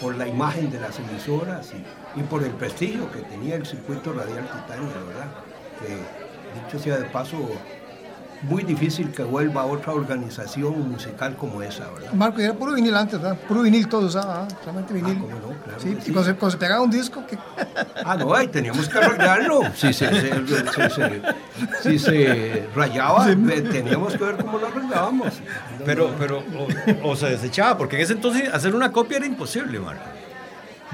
por 0.00 0.16
la 0.16 0.28
imagen 0.28 0.70
de 0.70 0.80
las 0.80 0.98
emisoras 0.98 1.72
y, 1.74 1.82
y 2.18 2.22
por 2.22 2.42
el 2.42 2.50
prestigio 2.50 3.10
que 3.12 3.20
tenía 3.20 3.54
el 3.56 3.66
circuito 3.66 4.12
radial 4.12 4.44
Titania, 4.44 4.88
¿verdad? 5.06 5.28
Que 5.80 6.60
dicho 6.60 6.82
sea 6.82 6.96
de 6.98 7.04
paso, 7.06 7.36
muy 8.42 8.62
difícil 8.62 9.10
que 9.12 9.24
vuelva 9.24 9.64
otra 9.66 9.92
organización 9.92 10.90
musical 10.90 11.34
como 11.36 11.60
esa, 11.62 11.90
¿verdad? 11.90 12.12
Marco, 12.12 12.40
y 12.40 12.44
era 12.44 12.54
puro 12.54 12.72
vinil 12.74 12.94
antes, 12.94 13.20
¿verdad? 13.20 13.36
Puro 13.48 13.62
vinil 13.62 13.88
todo 13.88 14.06
usaba, 14.06 14.42
¿ah? 14.44 14.48
solamente 14.62 14.94
vinil. 14.94 15.18
cómo 15.18 15.32
no, 15.34 15.48
claro 15.64 15.80
sí, 15.80 15.88
y 16.06 16.12
cuando 16.12 16.24
se, 16.24 16.34
cuando 16.36 16.50
se 16.52 16.56
pegaba 16.58 16.82
un 16.82 16.90
disco, 16.90 17.24
que 17.26 17.36
Ah, 18.04 18.16
no, 18.16 18.32
ahí 18.34 18.46
teníamos 18.48 18.88
que 18.88 18.96
arreglarlo. 18.98 19.60
Si 19.74 19.92
se, 19.92 20.08
se- 20.08 20.46
se- 20.46 20.90
se- 20.90 21.22
si 21.82 21.98
se 21.98 22.68
rayaba, 22.74 23.26
teníamos 23.26 24.12
que 24.16 24.24
ver 24.24 24.36
cómo 24.36 24.58
lo 24.58 24.68
arreglábamos. 24.68 25.34
Pero, 25.84 26.14
pero 26.18 26.38
o, 27.02 27.10
o 27.10 27.16
se 27.16 27.26
desechaba, 27.30 27.76
porque 27.76 27.96
en 27.96 28.02
ese 28.02 28.12
entonces 28.14 28.52
hacer 28.54 28.74
una 28.74 28.92
copia 28.92 29.16
era 29.18 29.26
imposible, 29.26 29.80
Marco. 29.80 30.02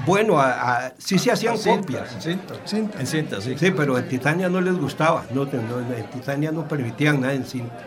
Bueno, 0.05 0.39
a- 0.39 0.85
a- 0.87 0.93
sí 0.97 1.17
se 1.17 1.31
hacían 1.31 1.57
Cinta, 1.57 1.79
copias. 1.81 2.23
cinta. 2.23 2.55
cinta. 2.65 2.99
En 2.99 3.07
cinta, 3.07 3.41
sí. 3.41 3.55
Sí, 3.57 3.71
pero 3.71 3.97
en 3.97 4.07
Titania 4.07 4.49
no 4.49 4.59
les 4.61 4.75
gustaba. 4.75 5.23
No, 5.31 5.43
en 5.43 6.09
Titania 6.11 6.51
no 6.51 6.67
permitían 6.67 7.21
nada 7.21 7.33
en 7.33 7.45
cinta. 7.45 7.77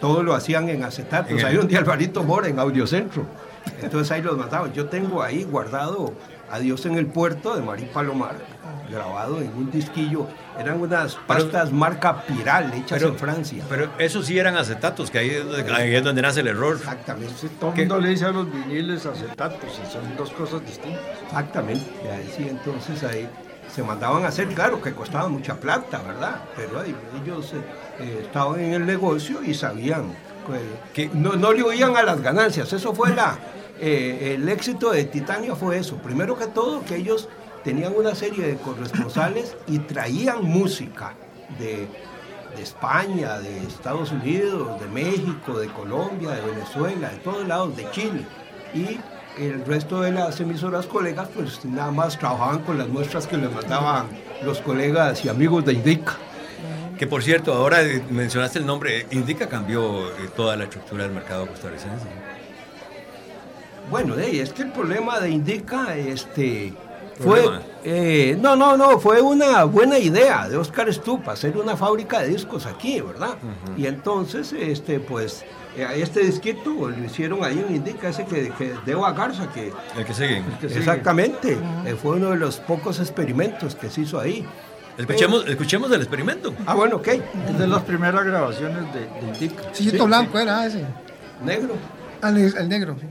Todo 0.00 0.22
lo 0.22 0.34
hacían 0.34 0.68
en 0.68 0.82
acetatos. 0.82 1.30
En 1.32 1.38
el- 1.40 1.44
Hay 1.46 1.56
un 1.58 1.68
de 1.68 1.76
Alvarito 1.76 2.22
Mora 2.24 2.48
en 2.48 2.58
Audiocentro. 2.58 3.26
Entonces 3.82 4.10
ahí 4.10 4.22
los 4.22 4.36
mandaban. 4.36 4.72
Yo 4.72 4.86
tengo 4.86 5.22
ahí 5.22 5.44
guardado 5.44 6.12
Adiós 6.50 6.84
en 6.84 6.96
el 6.98 7.06
puerto 7.06 7.56
de 7.56 7.62
Marí 7.62 7.84
Palomar, 7.86 8.34
grabado 8.90 9.40
en 9.40 9.48
un 9.56 9.70
disquillo. 9.70 10.26
Eran 10.58 10.80
unas 10.80 11.14
pastas 11.26 11.72
marca 11.72 12.22
Piral 12.22 12.72
hechas 12.74 12.98
Pero, 12.98 13.08
en 13.08 13.16
Francia. 13.18 13.64
pero 13.68 13.90
esos 13.98 14.26
sí 14.26 14.38
eran 14.38 14.56
acetatos, 14.56 15.10
que 15.10 15.18
ahí 15.18 15.30
es 15.30 15.44
donde, 15.44 15.72
ahí 15.72 15.94
es 15.94 16.04
donde 16.04 16.22
nace 16.22 16.40
el 16.40 16.48
error. 16.48 16.76
Exactamente. 16.76 17.32
Sí, 17.40 17.48
todo 17.58 17.70
el 17.72 17.78
mundo 17.78 18.00
le 18.00 18.08
dice 18.10 18.26
a 18.26 18.30
los 18.30 18.52
viniles 18.52 19.06
acetatos 19.06 19.80
y 19.82 19.92
son 19.92 20.16
dos 20.16 20.30
cosas 20.30 20.60
distintas. 20.66 21.00
Exactamente, 21.24 21.86
y 22.04 22.08
ahí 22.08 22.32
sí, 22.36 22.46
entonces 22.48 23.02
ahí 23.04 23.28
se 23.74 23.82
mandaban 23.82 24.24
a 24.24 24.28
hacer, 24.28 24.48
claro 24.48 24.82
que 24.82 24.92
costaba 24.92 25.28
mucha 25.28 25.54
plata, 25.54 26.02
¿verdad? 26.02 26.42
Pero 26.54 26.80
ahí 26.80 26.94
ellos 27.22 27.54
eh, 27.54 27.62
eh, 28.00 28.18
estaban 28.22 28.60
en 28.60 28.74
el 28.74 28.84
negocio 28.86 29.42
y 29.42 29.54
sabían 29.54 30.12
que 30.94 31.08
¿Qué? 31.08 31.10
no, 31.14 31.32
no 31.36 31.52
le 31.52 31.62
oían 31.62 31.96
a 31.96 32.02
las 32.02 32.20
ganancias. 32.20 32.72
Eso 32.72 32.92
fue 32.94 33.14
la, 33.14 33.38
eh, 33.80 34.34
el 34.34 34.48
éxito 34.48 34.90
de 34.90 35.04
Titania 35.04 35.54
fue 35.54 35.78
eso. 35.78 35.96
Primero 35.96 36.36
que 36.36 36.48
todo, 36.48 36.84
que 36.84 36.96
ellos 36.96 37.28
tenían 37.64 37.94
una 37.96 38.14
serie 38.14 38.46
de 38.46 38.56
corresponsales 38.56 39.56
y 39.66 39.78
traían 39.80 40.44
música 40.44 41.14
de, 41.58 41.88
de 42.56 42.62
España, 42.62 43.38
de 43.38 43.58
Estados 43.58 44.10
Unidos, 44.12 44.80
de 44.80 44.86
México, 44.88 45.58
de 45.58 45.68
Colombia, 45.68 46.30
de 46.30 46.42
Venezuela, 46.42 47.10
de 47.10 47.18
todos 47.18 47.46
lados, 47.46 47.76
de 47.76 47.90
Chile. 47.90 48.26
Y 48.74 48.98
el 49.38 49.64
resto 49.64 50.00
de 50.02 50.12
las 50.12 50.40
emisoras 50.40 50.86
colegas, 50.86 51.28
pues 51.34 51.64
nada 51.64 51.90
más 51.90 52.18
trabajaban 52.18 52.60
con 52.60 52.78
las 52.78 52.88
muestras 52.88 53.26
que 53.26 53.36
les 53.36 53.50
mandaban 53.50 54.06
los 54.44 54.60
colegas 54.60 55.24
y 55.24 55.28
amigos 55.28 55.64
de 55.64 55.74
Indica. 55.74 56.16
Que 56.98 57.06
por 57.06 57.22
cierto, 57.22 57.54
ahora 57.54 57.82
eh, 57.82 58.02
mencionaste 58.10 58.58
el 58.58 58.66
nombre, 58.66 59.06
Indica 59.10 59.48
cambió 59.48 60.08
eh, 60.08 60.30
toda 60.36 60.56
la 60.56 60.64
estructura 60.64 61.04
del 61.04 61.12
mercado 61.12 61.46
costarricense. 61.46 62.06
Bueno, 63.90 64.16
es 64.16 64.52
que 64.52 64.62
el 64.62 64.72
problema 64.72 65.18
de 65.18 65.30
Indica, 65.30 65.96
este, 65.96 66.72
fue, 67.20 67.44
eh, 67.84 68.36
no, 68.40 68.56
no, 68.56 68.76
no, 68.76 68.98
fue 68.98 69.20
una 69.20 69.64
buena 69.64 69.98
idea 69.98 70.48
de 70.48 70.56
Oscar 70.56 70.92
Stupa 70.92 71.32
hacer 71.32 71.56
una 71.56 71.76
fábrica 71.76 72.20
de 72.20 72.28
discos 72.28 72.66
aquí, 72.66 73.00
¿verdad? 73.00 73.34
Y 73.76 73.86
entonces, 73.86 74.52
este, 74.52 74.98
pues, 75.00 75.44
eh, 75.76 75.86
este 75.96 76.20
disquito 76.20 76.70
lo 76.88 77.04
hicieron 77.04 77.44
ahí 77.44 77.64
en 77.68 77.76
Indica, 77.76 78.08
ese 78.08 78.24
que, 78.24 78.50
que 78.50 78.74
de 78.84 78.92
Eva 78.92 79.12
Garza, 79.12 79.48
que 79.52 79.72
El 79.96 80.04
que 80.04 80.14
sigue. 80.14 80.42
que 80.60 80.66
exactamente, 80.66 81.58
eh, 81.86 81.96
fue 82.00 82.16
uno 82.16 82.30
de 82.30 82.36
los 82.36 82.56
pocos 82.60 82.98
experimentos 83.00 83.74
que 83.74 83.88
se 83.90 84.02
hizo 84.02 84.18
ahí. 84.20 84.46
Escuchemos, 84.98 85.46
escuchemos 85.48 85.90
el 85.92 86.02
experimento. 86.02 86.52
Ah, 86.66 86.74
bueno, 86.74 86.96
ok, 86.96 87.08
Es 87.08 87.58
de 87.58 87.66
las 87.66 87.82
primeras 87.82 88.24
grabaciones 88.24 88.92
de, 88.92 89.00
de 89.00 89.28
Indica. 89.32 89.62
Sillito 89.72 90.04
blanco 90.06 90.38
era 90.38 90.66
ese. 90.66 90.84
negro. 91.42 91.74
Ah, 92.20 92.28
el, 92.28 92.54
el 92.56 92.68
negro. 92.68 92.96
sí. 93.00 93.06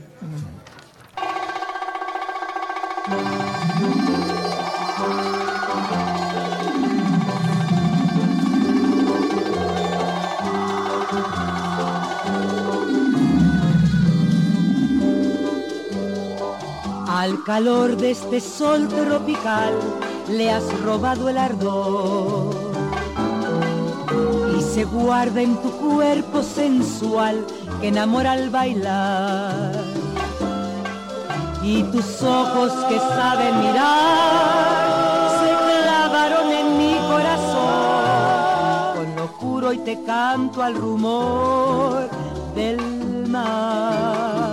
Al 17.21 17.43
calor 17.43 17.97
de 17.97 18.09
este 18.09 18.41
sol 18.41 18.87
tropical 18.87 19.75
le 20.27 20.49
has 20.51 20.63
robado 20.81 21.29
el 21.29 21.37
ardor 21.37 22.49
y 24.57 24.61
se 24.63 24.85
guarda 24.85 25.39
en 25.39 25.55
tu 25.57 25.69
cuerpo 25.69 26.41
sensual 26.41 27.45
que 27.79 27.89
enamora 27.89 28.31
al 28.31 28.49
bailar. 28.49 29.71
Y 31.61 31.83
tus 31.91 32.23
ojos 32.23 32.71
que 32.89 32.97
saben 32.97 33.59
mirar 33.59 35.29
se 35.41 35.49
clavaron 35.75 36.51
en 36.51 36.77
mi 36.79 36.95
corazón. 37.07 38.95
Con 38.95 39.15
locura 39.15 39.73
y 39.75 39.77
te 39.77 40.03
canto 40.05 40.63
al 40.63 40.73
rumor 40.73 42.09
del 42.55 43.27
mar. 43.27 44.50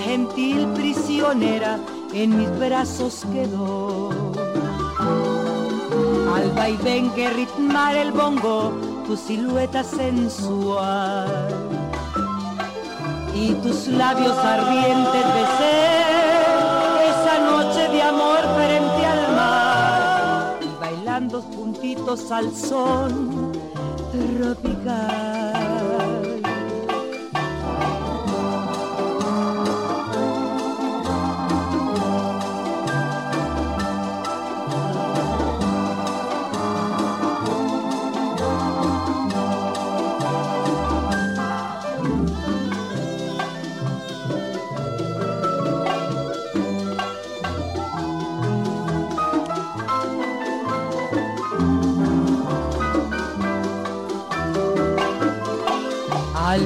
Gentil 0.00 0.66
prisionera 0.68 1.78
en 2.14 2.38
mis 2.38 2.58
brazos 2.58 3.24
quedó. 3.32 4.10
Al 6.34 6.50
vaivén 6.52 7.10
que 7.10 7.28
ritmar 7.30 7.96
el 7.96 8.12
bongo, 8.12 8.72
tu 9.06 9.16
silueta 9.16 9.84
sensual. 9.84 11.48
Y 13.34 13.52
tus 13.54 13.88
labios 13.88 14.36
ardientes 14.36 15.24
besé 15.38 16.00
esa 17.10 17.38
noche 17.50 17.88
de 17.88 18.02
amor 18.02 18.40
frente 18.56 19.06
al 19.06 19.34
mar. 19.36 20.58
Y 20.62 20.80
bailando 20.80 21.42
juntitos 21.42 22.30
al 22.30 22.54
son 22.54 23.52
tropical. 24.12 25.51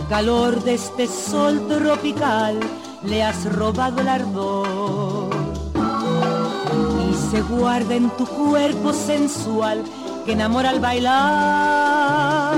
Calor 0.09 0.63
de 0.63 0.75
este 0.75 1.07
sol 1.07 1.67
tropical 1.69 2.61
le 3.03 3.23
has 3.23 3.45
robado 3.53 4.01
el 4.01 4.09
ardor. 4.09 5.31
Y 7.11 7.15
se 7.31 7.43
guarda 7.43 7.95
en 7.95 8.11
tu 8.11 8.27
cuerpo 8.27 8.93
sensual 8.93 9.83
que 10.25 10.33
enamora 10.33 10.71
al 10.71 10.81
bailar. 10.81 12.55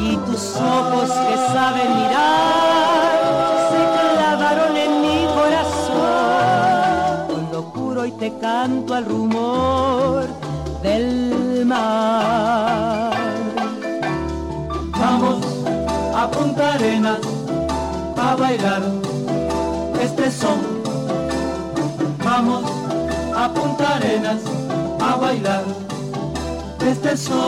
Y 0.00 0.16
tus 0.16 0.56
ojos 0.56 1.10
que 1.10 1.36
saben 1.52 1.96
mirar 1.96 3.20
se 3.70 3.78
clavaron 4.16 4.76
en 4.76 5.00
mi 5.00 5.26
corazón. 5.34 7.26
Con 7.28 7.52
locura 7.52 8.06
y 8.06 8.12
te 8.12 8.36
canto 8.38 8.94
al 8.94 9.04
rumor 9.04 10.26
del 10.82 11.64
mar 11.66 11.93
A 16.86 18.36
bailar 18.36 18.82
este 20.02 20.30
son. 20.30 20.60
Vamos 22.22 22.62
a 23.34 23.48
Punta 23.48 23.96
Arenas 23.96 24.42
a 25.00 25.16
bailar 25.16 25.64
este 26.86 27.16
son. 27.16 27.38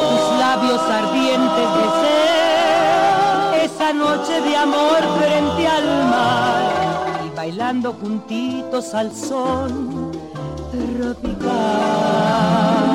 Tus 0.00 0.38
labios 0.40 0.80
ardientes 0.80 1.68
de 1.76 1.84
ser 2.00 3.66
esa 3.66 3.92
noche 3.92 4.40
de 4.40 4.56
amor 4.56 5.02
frente 5.18 5.68
al 5.68 5.84
mar 6.08 6.72
y 7.26 7.28
bailando 7.36 7.92
juntitos 8.00 8.94
al 8.94 9.14
sol 9.14 10.10
tropical. 10.72 12.85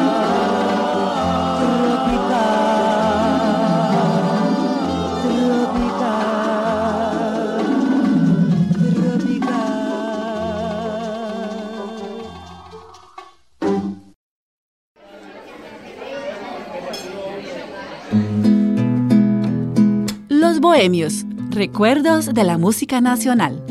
Bohemios, 20.81 21.25
recuerdos 21.51 22.33
de 22.33 22.43
la 22.43 22.57
música 22.57 23.01
nacional. 23.01 23.63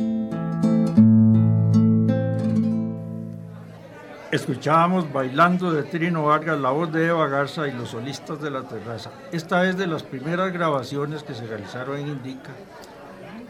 Escuchábamos 4.30 5.12
Bailando 5.12 5.72
de 5.72 5.82
Trino 5.82 6.26
Vargas, 6.26 6.60
la 6.60 6.70
voz 6.70 6.92
de 6.92 7.08
Eva 7.08 7.26
Garza 7.26 7.66
y 7.66 7.72
los 7.72 7.88
solistas 7.88 8.40
de 8.40 8.52
la 8.52 8.62
terraza. 8.62 9.10
Esta 9.32 9.68
es 9.68 9.76
de 9.76 9.88
las 9.88 10.04
primeras 10.04 10.52
grabaciones 10.52 11.24
que 11.24 11.34
se 11.34 11.48
realizaron 11.48 11.98
en 11.98 12.06
Indica. 12.10 12.52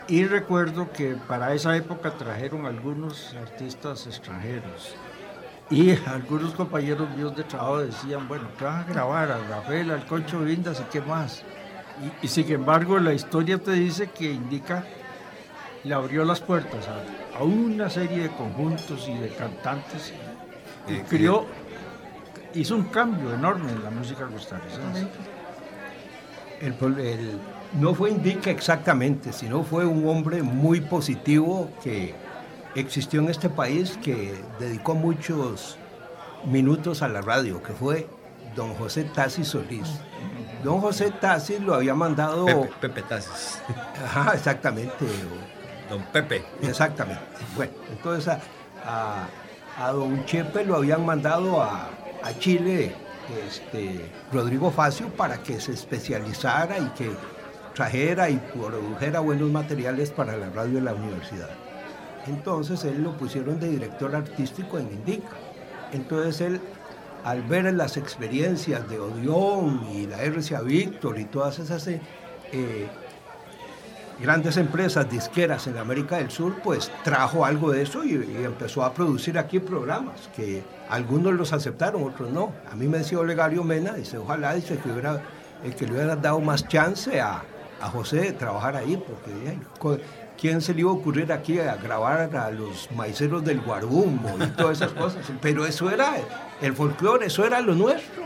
Y 0.08 0.24
recuerdo 0.24 0.90
que 0.90 1.18
para 1.28 1.52
esa 1.52 1.76
época 1.76 2.12
trajeron 2.12 2.64
algunos 2.64 3.34
artistas 3.34 4.06
extranjeros. 4.06 4.94
Y 5.68 5.90
algunos 6.06 6.54
compañeros 6.54 7.14
míos 7.14 7.36
de 7.36 7.44
trabajo 7.44 7.80
decían, 7.80 8.26
bueno, 8.26 8.48
¿qué 8.58 8.64
van 8.64 8.80
a 8.80 8.84
grabar? 8.84 9.30
A 9.30 9.38
Rafael, 9.50 9.90
al 9.90 10.06
Concho 10.06 10.40
Vindas 10.40 10.80
y 10.80 10.84
qué 10.84 11.02
más. 11.02 11.44
Y, 12.02 12.26
y 12.26 12.28
sin 12.28 12.50
embargo, 12.50 12.98
la 12.98 13.12
historia 13.12 13.58
te 13.58 13.72
dice 13.72 14.10
que 14.10 14.32
Indica 14.32 14.84
le 15.84 15.94
abrió 15.94 16.24
las 16.24 16.40
puertas 16.40 16.86
a, 16.88 17.38
a 17.38 17.42
una 17.42 17.88
serie 17.90 18.24
de 18.24 18.28
conjuntos 18.30 19.08
y 19.08 19.14
de 19.18 19.28
cantantes 19.28 20.12
y 20.12 20.30
Eh, 20.88 21.04
creó, 21.08 21.46
hizo 22.54 22.74
un 22.74 22.84
cambio 22.84 23.34
enorme 23.34 23.70
en 23.70 23.84
la 23.84 23.90
música 23.90 24.26
costarricense. 24.26 25.06
El 26.60 26.74
no 27.78 27.94
fue 27.94 28.10
Indica 28.10 28.50
exactamente, 28.50 29.32
sino 29.32 29.62
fue 29.62 29.84
un 29.84 30.08
hombre 30.08 30.42
muy 30.42 30.80
positivo 30.80 31.70
que 31.82 32.14
existió 32.74 33.20
en 33.20 33.28
este 33.28 33.48
país, 33.50 33.98
que 34.02 34.34
dedicó 34.58 34.94
muchos 34.94 35.76
minutos 36.46 37.02
a 37.02 37.08
la 37.08 37.20
radio, 37.20 37.62
que 37.62 37.74
fue 37.74 38.08
don 38.56 38.74
José 38.74 39.04
Tassi 39.04 39.44
Solís. 39.44 40.00
Don 40.64 40.80
José 40.80 41.10
Tassi 41.12 41.58
lo 41.58 41.74
había 41.74 41.94
mandado... 41.94 42.44
Pepe, 42.46 42.70
Pepe 42.80 43.02
Tasis. 43.02 43.60
Ajá, 44.04 44.32
exactamente. 44.34 45.06
Don 45.88 46.02
Pepe. 46.12 46.44
Exactamente. 46.62 47.22
Bueno, 47.56 47.72
entonces 47.90 48.28
a, 48.28 48.40
a- 48.84 49.28
a 49.78 49.92
don 49.92 50.24
Chepe 50.26 50.64
lo 50.64 50.76
habían 50.76 51.06
mandado 51.06 51.62
a, 51.62 51.88
a 52.22 52.32
Chile 52.38 52.94
este, 53.46 54.10
Rodrigo 54.32 54.70
Facio 54.70 55.08
para 55.08 55.38
que 55.42 55.58
se 55.60 55.72
especializara 55.72 56.78
y 56.78 56.86
que 56.90 57.10
trajera 57.74 58.28
y 58.28 58.36
produjera 58.36 59.20
buenos 59.20 59.48
materiales 59.50 60.10
para 60.10 60.36
la 60.36 60.50
radio 60.50 60.74
de 60.74 60.80
la 60.82 60.92
universidad. 60.94 61.48
Entonces 62.26 62.84
él 62.84 63.02
lo 63.02 63.16
pusieron 63.16 63.58
de 63.58 63.68
director 63.70 64.14
artístico 64.14 64.78
en 64.78 64.88
Indica. 64.92 65.28
Entonces 65.92 66.40
él, 66.42 66.60
al 67.24 67.42
ver 67.42 67.72
las 67.74 67.96
experiencias 67.96 68.88
de 68.88 68.98
Odeón 68.98 69.86
y 69.92 70.06
la 70.06 70.22
RCA 70.22 70.62
Víctor 70.62 71.18
y 71.18 71.24
todas 71.24 71.58
esas 71.58 71.86
eh, 71.88 72.00
grandes 74.20 74.56
empresas 74.56 75.08
disqueras 75.10 75.66
en 75.66 75.78
América 75.78 76.18
del 76.18 76.30
Sur, 76.30 76.60
pues 76.62 76.90
trajo 77.02 77.44
algo 77.44 77.70
de 77.70 77.82
eso 77.82 78.04
y, 78.04 78.14
empezó 78.44 78.84
a 78.84 78.92
producir 78.92 79.38
aquí 79.38 79.60
programas, 79.60 80.28
que 80.36 80.62
algunos 80.88 81.34
los 81.34 81.52
aceptaron, 81.52 82.02
otros 82.04 82.30
no. 82.30 82.52
A 82.70 82.76
mí 82.76 82.86
me 82.86 82.98
decía 82.98 83.18
Olegario 83.18 83.64
Mena, 83.64 83.94
dice, 83.94 84.18
ojalá 84.18 84.54
dice, 84.54 84.78
que, 84.78 84.88
le 85.86 85.92
hubieran 85.92 86.20
dado 86.20 86.40
más 86.40 86.66
chance 86.68 87.20
a, 87.20 87.44
José 87.92 88.16
de 88.20 88.32
trabajar 88.32 88.76
ahí, 88.76 89.02
porque 89.02 90.04
¿quién 90.38 90.60
se 90.60 90.74
le 90.74 90.80
iba 90.80 90.90
a 90.90 90.92
ocurrir 90.92 91.32
aquí 91.32 91.58
a 91.60 91.76
grabar 91.76 92.36
a 92.36 92.50
los 92.50 92.92
maiceros 92.92 93.42
del 93.42 93.62
Guarumo 93.62 94.36
y 94.38 94.48
todas 94.48 94.82
esas 94.82 94.92
cosas? 94.92 95.24
Pero 95.40 95.64
eso 95.64 95.88
era 95.88 96.12
el 96.60 96.74
folclore, 96.74 97.26
eso 97.26 97.44
era 97.44 97.60
lo 97.60 97.74
nuestro. 97.74 98.22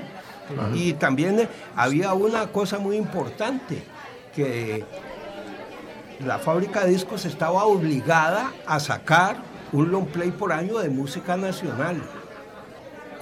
Y 0.75 0.93
también 0.95 1.41
eh, 1.41 1.49
había 1.75 2.13
una 2.13 2.49
cosa 2.49 2.79
muy 2.79 2.97
importante, 2.97 3.83
que 4.35 4.85
la 6.25 6.39
fábrica 6.39 6.85
de 6.85 6.91
discos 6.91 7.25
estaba 7.25 7.65
obligada 7.65 8.53
a 8.67 8.79
sacar 8.81 9.37
un 9.73 9.91
long 9.91 10.07
play 10.07 10.31
por 10.31 10.53
año 10.53 10.79
de 10.79 10.91
música 10.91 11.37
nacional. 11.37 12.03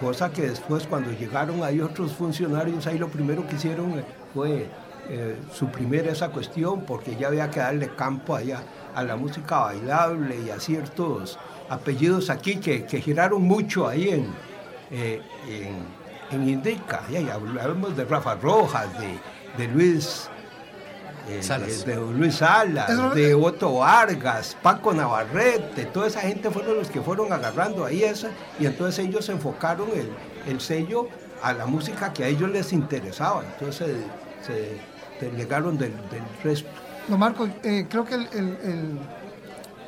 Cosa 0.01 0.31
que 0.31 0.42
después 0.42 0.87
cuando 0.87 1.12
llegaron 1.12 1.62
ahí 1.62 1.81
otros 1.81 2.12
funcionarios, 2.12 2.87
ahí 2.87 2.98
lo 2.98 3.09
primero 3.09 3.46
que 3.46 3.55
hicieron 3.55 3.98
eh, 3.98 4.05
fue 4.35 4.68
eh, 5.09 5.37
suprimir 5.53 6.07
esa 6.09 6.31
cuestión 6.31 6.85
porque 6.85 7.16
ya 7.16 7.29
había 7.29 7.51
que 7.51 7.61
darle 7.61 7.88
campo 7.94 8.35
allá 8.35 8.62
a 8.94 9.03
la 9.05 9.16
música 9.16 9.61
bailable 9.61 10.40
y 10.40 10.51
a 10.51 10.59
ciertos 10.59 11.38
apellidos 11.68 12.31
aquí 12.31 12.57
que, 12.57 12.85
que 12.85 13.01
giraron 13.01 13.42
mucho 13.42 13.87
ahí 13.87 14.09
en, 14.09 14.27
eh, 14.92 15.20
en, 15.48 15.87
en 16.31 16.48
Indica. 16.48 17.02
Y 17.11 17.16
ahí 17.16 17.28
hablamos 17.28 17.96
de 17.96 18.05
Rafa 18.05 18.35
Rojas, 18.37 18.87
de, 18.98 19.18
de 19.59 19.72
Luis 19.72 20.28
eh, 21.28 21.42
Salas. 21.42 21.85
de, 21.85 21.96
de 21.96 22.12
Luis 22.12 22.37
Salas, 22.37 23.14
de 23.14 23.35
Otto 23.35 23.74
Vargas, 23.78 24.57
Paco 24.62 24.92
Navarrete, 24.92 25.87
toda 25.87 26.07
esa 26.09 26.20
gente 26.20 26.50
fueron 26.50 26.76
los 26.76 26.88
que 26.88 27.00
fueron 27.00 27.33
agarrando 27.33 27.85
ahí 27.85 28.02
esa, 28.05 28.28
y 28.61 28.66
entonces 28.66 29.05
ellos 29.07 29.28
enfocaron 29.28 29.88
el, 29.94 30.11
el 30.52 30.61
sello 30.61 31.09
a 31.42 31.52
la 31.52 31.66
música 31.66 32.12
que 32.12 32.24
a 32.24 32.28
ellos 32.28 32.50
les 32.50 32.72
interesaba, 32.72 33.42
entonces 33.52 33.96
se, 34.46 34.78
se 35.20 35.31
delegaron 35.31 35.78
del, 35.78 35.92
del 36.11 36.22
resto. 36.44 36.68
No, 37.09 37.16
Marco, 37.18 37.48
eh, 37.64 37.87
creo 37.88 38.05
que 38.05 38.14
el, 38.14 38.28
el, 38.33 38.59
el, 38.62 38.98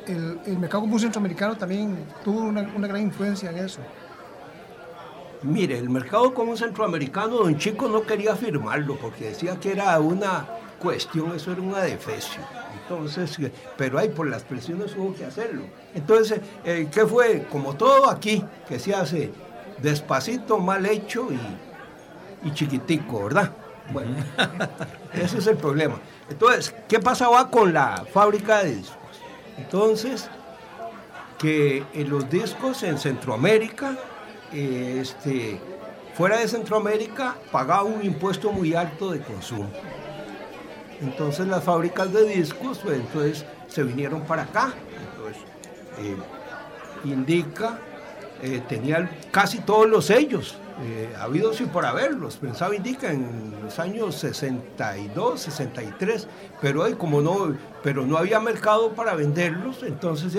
el- 0.07 0.39
el 0.45 0.57
mercado 0.59 0.81
común 0.81 0.99
centroamericano 0.99 1.57
también 1.57 1.97
tuvo 2.23 2.41
una, 2.41 2.61
una 2.75 2.87
gran 2.87 3.01
influencia 3.01 3.49
en 3.49 3.57
eso. 3.57 3.79
Mire, 5.45 5.77
el 5.77 5.89
mercado 5.91 6.33
común 6.33 6.57
centroamericano, 6.57 7.37
don 7.37 7.55
Chico 7.57 7.87
no 7.87 8.01
quería 8.01 8.35
firmarlo 8.35 8.97
porque 8.97 9.25
decía 9.25 9.59
que 9.59 9.73
era 9.73 9.99
una 9.99 10.47
cuestión, 10.79 11.35
eso 11.35 11.51
era 11.51 11.61
una 11.61 11.81
defecio. 11.81 12.41
Entonces, 12.81 13.37
eh, 13.37 13.51
pero 13.77 13.99
ahí 13.99 14.09
por 14.09 14.27
las 14.27 14.43
presiones 14.43 14.95
hubo 14.97 15.13
que 15.13 15.23
hacerlo. 15.23 15.61
Entonces, 15.93 16.41
eh, 16.63 16.87
¿qué 16.91 17.05
fue? 17.05 17.45
Como 17.51 17.75
todo 17.75 18.09
aquí, 18.09 18.43
que 18.67 18.79
se 18.79 18.95
hace 18.95 19.31
despacito, 19.83 20.57
mal 20.57 20.83
hecho 20.87 21.27
y, 21.31 22.47
y 22.47 22.51
chiquitico, 22.51 23.25
¿verdad? 23.25 23.51
Bueno, 23.93 24.15
ese 25.13 25.37
es 25.37 25.45
el 25.45 25.57
problema. 25.57 25.99
Entonces, 26.27 26.73
¿qué 26.87 26.99
pasaba 26.99 27.51
con 27.51 27.71
la 27.71 28.03
fábrica 28.11 28.63
de 28.63 28.77
discos? 28.77 29.21
Entonces, 29.59 30.27
que 31.37 31.85
en 31.93 32.09
los 32.09 32.27
discos 32.31 32.81
en 32.81 32.97
Centroamérica, 32.97 33.95
este, 34.55 35.59
fuera 36.15 36.37
de 36.39 36.47
Centroamérica, 36.47 37.35
pagaba 37.51 37.83
un 37.83 38.03
impuesto 38.03 38.51
muy 38.51 38.73
alto 38.73 39.11
de 39.11 39.19
consumo. 39.21 39.69
Entonces 41.01 41.47
las 41.47 41.63
fábricas 41.63 42.11
de 42.13 42.25
discos, 42.25 42.79
pues, 42.79 42.99
entonces 42.99 43.45
se 43.67 43.83
vinieron 43.83 44.21
para 44.21 44.43
acá. 44.43 44.73
Entonces, 45.17 45.43
eh, 45.99 46.15
Indica 47.03 47.79
eh, 48.41 48.61
tenía 48.67 49.09
casi 49.31 49.59
todos 49.59 49.87
los 49.87 50.05
sellos 50.05 50.57
eh, 50.83 51.13
habidos 51.19 51.61
y 51.61 51.65
por 51.65 51.85
haberlos. 51.85 52.35
Pensaba 52.35 52.75
indica 52.75 53.11
en 53.11 53.53
los 53.63 53.79
años 53.79 54.15
62, 54.15 55.39
63, 55.39 56.27
pero 56.61 56.83
hoy 56.83 56.95
como 56.95 57.21
no, 57.21 57.55
pero 57.81 58.05
no 58.05 58.17
había 58.17 58.39
mercado 58.41 58.91
para 58.93 59.15
venderlos, 59.15 59.83
entonces 59.83 60.37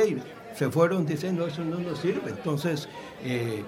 se 0.55 0.71
fueron 0.71 1.07
diciendo 1.07 1.47
eso 1.47 1.65
no 1.65 1.79
nos 1.79 1.99
sirve. 2.01 2.31
Entonces 2.31 2.89
eh, 3.25 3.65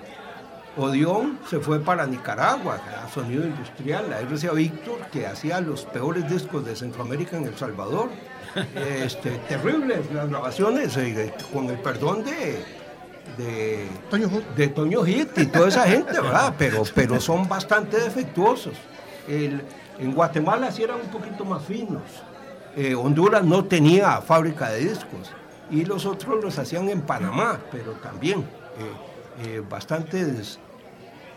Odeón 0.79 1.39
se 1.49 1.59
fue 1.61 1.81
para 1.81 2.07
Nicaragua, 2.07 2.79
a 3.05 3.09
sonido 3.13 3.45
industrial, 3.45 4.09
la 4.11 4.21
RCA 4.21 4.53
Víctor, 4.53 4.99
que 5.13 5.27
hacía 5.27 5.61
los 5.61 5.85
peores 5.85 6.29
discos 6.31 6.65
de 6.65 6.77
Centroamérica 6.77 7.37
en 7.37 7.45
El 7.45 7.57
Salvador. 7.57 8.09
Este, 8.75 9.31
terribles 9.49 10.11
las 10.13 10.29
grabaciones, 10.31 10.97
eh, 10.97 11.33
con 11.53 11.67
el 11.69 11.79
perdón 11.79 12.25
de, 12.25 12.65
de 13.37 13.87
Toño 14.11 14.29
Hood. 14.29 14.43
de 14.57 14.69
Toño 14.69 15.05
Hit 15.05 15.37
y 15.37 15.47
toda 15.47 15.69
esa 15.69 15.83
gente, 15.85 16.19
¿verdad? 16.19 16.55
Pero, 16.59 16.83
pero 16.95 17.21
son 17.21 17.47
bastante 17.49 18.01
defectuosos. 18.01 18.75
El- 19.29 19.63
en 20.01 20.15
Guatemala 20.15 20.73
sí 20.73 20.83
eran 20.83 20.97
un 21.01 21.09
poquito 21.09 21.45
más 21.45 21.63
finos. 21.65 22.03
Eh, 22.75 22.95
Honduras 22.95 23.45
no 23.45 23.65
tenía 23.65 24.21
fábrica 24.23 24.71
de 24.71 24.81
discos 24.81 25.31
y 25.71 25.85
los 25.85 26.07
otros 26.07 26.43
los 26.43 26.59
hacían 26.59 26.89
en 26.89 27.03
Panamá, 27.03 27.59
pero 27.71 27.93
también 27.95 28.41
eh, 28.41 29.45
eh, 29.45 29.63
bastantes, 29.69 30.59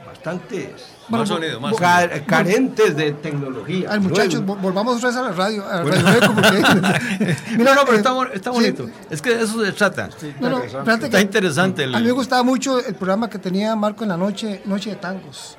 bastantes 0.05 0.71
Más 1.09 1.27
sonido, 1.27 1.59
más 1.59 1.75
ca- 1.75 2.01
sonido. 2.01 2.25
carentes 2.27 2.95
de 2.95 3.11
tecnología. 3.13 3.89
Ay, 3.91 3.99
muchachos, 3.99 4.43
volvamos 4.45 4.97
otra 4.97 5.09
vez 5.09 5.17
a 5.17 5.21
la 5.23 5.31
radio. 5.31 5.65
A 5.67 5.83
la 5.83 5.83
radio 5.83 6.17
Eco, 6.17 6.33
porque- 6.33 7.35
Mira, 7.57 7.75
no, 7.75 7.81
pero 7.85 7.97
eh, 7.97 8.31
está, 8.35 8.51
sí, 8.51 8.57
bonito. 8.57 8.89
Es 9.09 9.21
que 9.21 9.35
de 9.35 9.43
eso 9.43 9.63
se 9.63 9.71
trata. 9.73 10.09
No, 10.39 10.49
no, 10.49 10.61
fíjate 10.61 11.05
Está 11.05 11.17
que 11.17 11.21
interesante. 11.21 11.83
El, 11.83 11.95
A 11.95 11.99
mí 11.99 12.05
me 12.05 12.11
gustaba 12.11 12.43
mucho 12.43 12.79
el 12.85 12.95
programa 12.95 13.29
que 13.29 13.39
tenía 13.39 13.75
Marco 13.75 14.03
en 14.03 14.09
la 14.09 14.17
noche, 14.17 14.61
Noche 14.65 14.91
de 14.91 14.95
Tangos. 14.97 15.57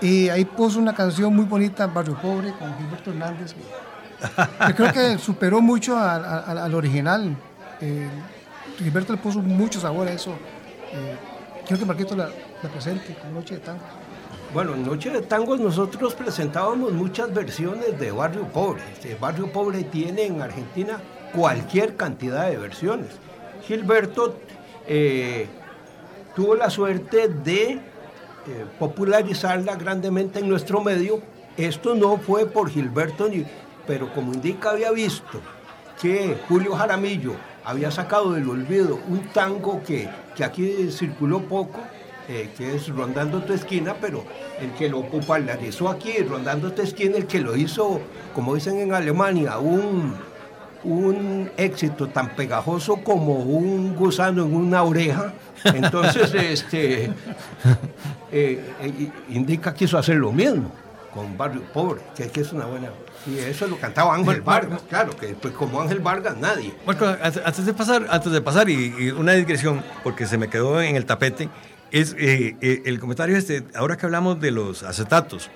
Y 0.00 0.28
ahí 0.28 0.44
puso 0.44 0.78
una 0.78 0.94
canción 0.94 1.34
muy 1.34 1.44
bonita, 1.44 1.86
Barrio 1.88 2.14
Pobre, 2.20 2.52
con 2.52 2.76
Gilberto 2.78 3.10
Hernández. 3.10 3.52
que- 3.54 4.66
que 4.66 4.74
creo 4.74 4.92
que 4.92 5.18
superó 5.18 5.60
mucho 5.60 5.96
al, 5.98 6.24
al- 6.24 6.58
al 6.58 6.74
original. 6.74 7.36
Eh, 7.80 8.08
Gilberto 8.78 9.12
le 9.12 9.18
puso 9.18 9.40
mucho 9.40 9.80
sabor 9.80 10.06
a 10.08 10.12
eso. 10.12 10.30
Eh, 10.92 11.16
quiero 11.66 11.80
que 11.80 11.84
Marquito 11.86 12.14
la, 12.16 12.28
la 12.62 12.68
presente 12.68 13.14
con 13.14 13.34
Noche 13.34 13.54
de 13.54 13.60
Tangos. 13.60 13.84
Bueno, 14.52 14.74
en 14.74 14.84
Noche 14.84 15.10
de 15.10 15.22
Tangos 15.22 15.60
nosotros 15.60 16.14
presentábamos 16.14 16.92
muchas 16.92 17.32
versiones 17.32 17.98
de 17.98 18.10
Barrio 18.10 18.44
Pobre. 18.48 18.82
Este 18.92 19.14
Barrio 19.14 19.52
Pobre 19.52 19.84
tiene 19.84 20.24
en 20.26 20.40
Argentina 20.42 21.00
cualquier 21.34 21.96
cantidad 21.96 22.48
de 22.48 22.56
versiones. 22.56 23.10
Gilberto 23.66 24.38
eh, 24.86 25.46
tuvo 26.34 26.56
la 26.56 26.70
suerte 26.70 27.28
de 27.28 27.72
eh, 27.72 27.80
popularizarla 28.78 29.76
grandemente 29.76 30.40
en 30.40 30.48
nuestro 30.48 30.80
medio. 30.80 31.20
Esto 31.56 31.94
no 31.94 32.16
fue 32.18 32.46
por 32.46 32.70
Gilberto, 32.70 33.28
ni, 33.28 33.44
pero 33.86 34.12
como 34.12 34.32
indica 34.32 34.70
había 34.70 34.90
visto 34.90 35.40
que 36.00 36.38
Julio 36.48 36.74
Jaramillo 36.74 37.34
había 37.64 37.90
sacado 37.90 38.32
del 38.32 38.48
olvido 38.48 38.98
un 39.08 39.28
tango 39.32 39.82
que, 39.82 40.08
que 40.34 40.44
aquí 40.44 40.90
circuló 40.90 41.40
poco, 41.40 41.80
eh, 42.28 42.50
que 42.56 42.76
es 42.76 42.88
Rondando 42.88 43.42
tu 43.42 43.54
esquina, 43.54 43.94
pero 43.98 44.22
el 44.60 44.72
que 44.72 44.88
lo 44.88 45.02
popularizó 45.02 45.88
aquí, 45.88 46.18
Rondando 46.18 46.72
tu 46.72 46.82
esquina, 46.82 47.16
el 47.16 47.26
que 47.26 47.40
lo 47.40 47.56
hizo, 47.56 48.00
como 48.34 48.54
dicen 48.54 48.78
en 48.80 48.92
Alemania, 48.92 49.58
un, 49.58 50.14
un 50.84 51.50
éxito 51.56 52.08
tan 52.08 52.36
pegajoso 52.36 52.98
como 52.98 53.36
un 53.36 53.96
gusano 53.96 54.44
en 54.44 54.54
una 54.54 54.82
oreja. 54.82 55.32
Entonces, 55.64 56.34
este, 56.34 57.04
eh, 57.04 57.12
eh, 58.30 59.10
indica 59.30 59.72
que 59.72 59.78
quiso 59.78 59.96
hacer 59.96 60.16
lo 60.16 60.30
mismo 60.30 60.70
con 61.14 61.36
Barrio 61.36 61.62
Pobre, 61.72 62.02
que, 62.14 62.28
que 62.28 62.42
es 62.42 62.52
una 62.52 62.66
buena... 62.66 62.90
Y 63.26 63.38
eso 63.38 63.66
lo 63.66 63.76
cantaba 63.78 64.14
Ángel 64.14 64.40
Vargas, 64.42 64.82
claro, 64.88 65.16
que 65.16 65.28
pues 65.28 65.52
como 65.54 65.80
Ángel 65.80 65.98
Vargas 65.98 66.36
nadie. 66.36 66.72
Marco, 66.86 67.06
antes 67.06 67.66
de 67.66 67.74
pasar, 67.74 68.06
antes 68.08 68.30
de 68.30 68.40
pasar 68.40 68.70
y, 68.70 68.94
y 68.98 69.10
una 69.10 69.32
digresión, 69.32 69.82
porque 70.04 70.26
se 70.26 70.38
me 70.38 70.48
quedó 70.48 70.80
en 70.80 70.94
el 70.94 71.04
tapete, 71.04 71.48
es 71.90 72.14
eh, 72.18 72.56
eh, 72.60 72.82
el 72.86 72.98
comentario 73.00 73.36
este, 73.36 73.64
ahora 73.74 73.96
que 73.96 74.06
hablamos 74.06 74.40
de 74.40 74.50
los 74.50 74.82
acetatos, 74.82 75.50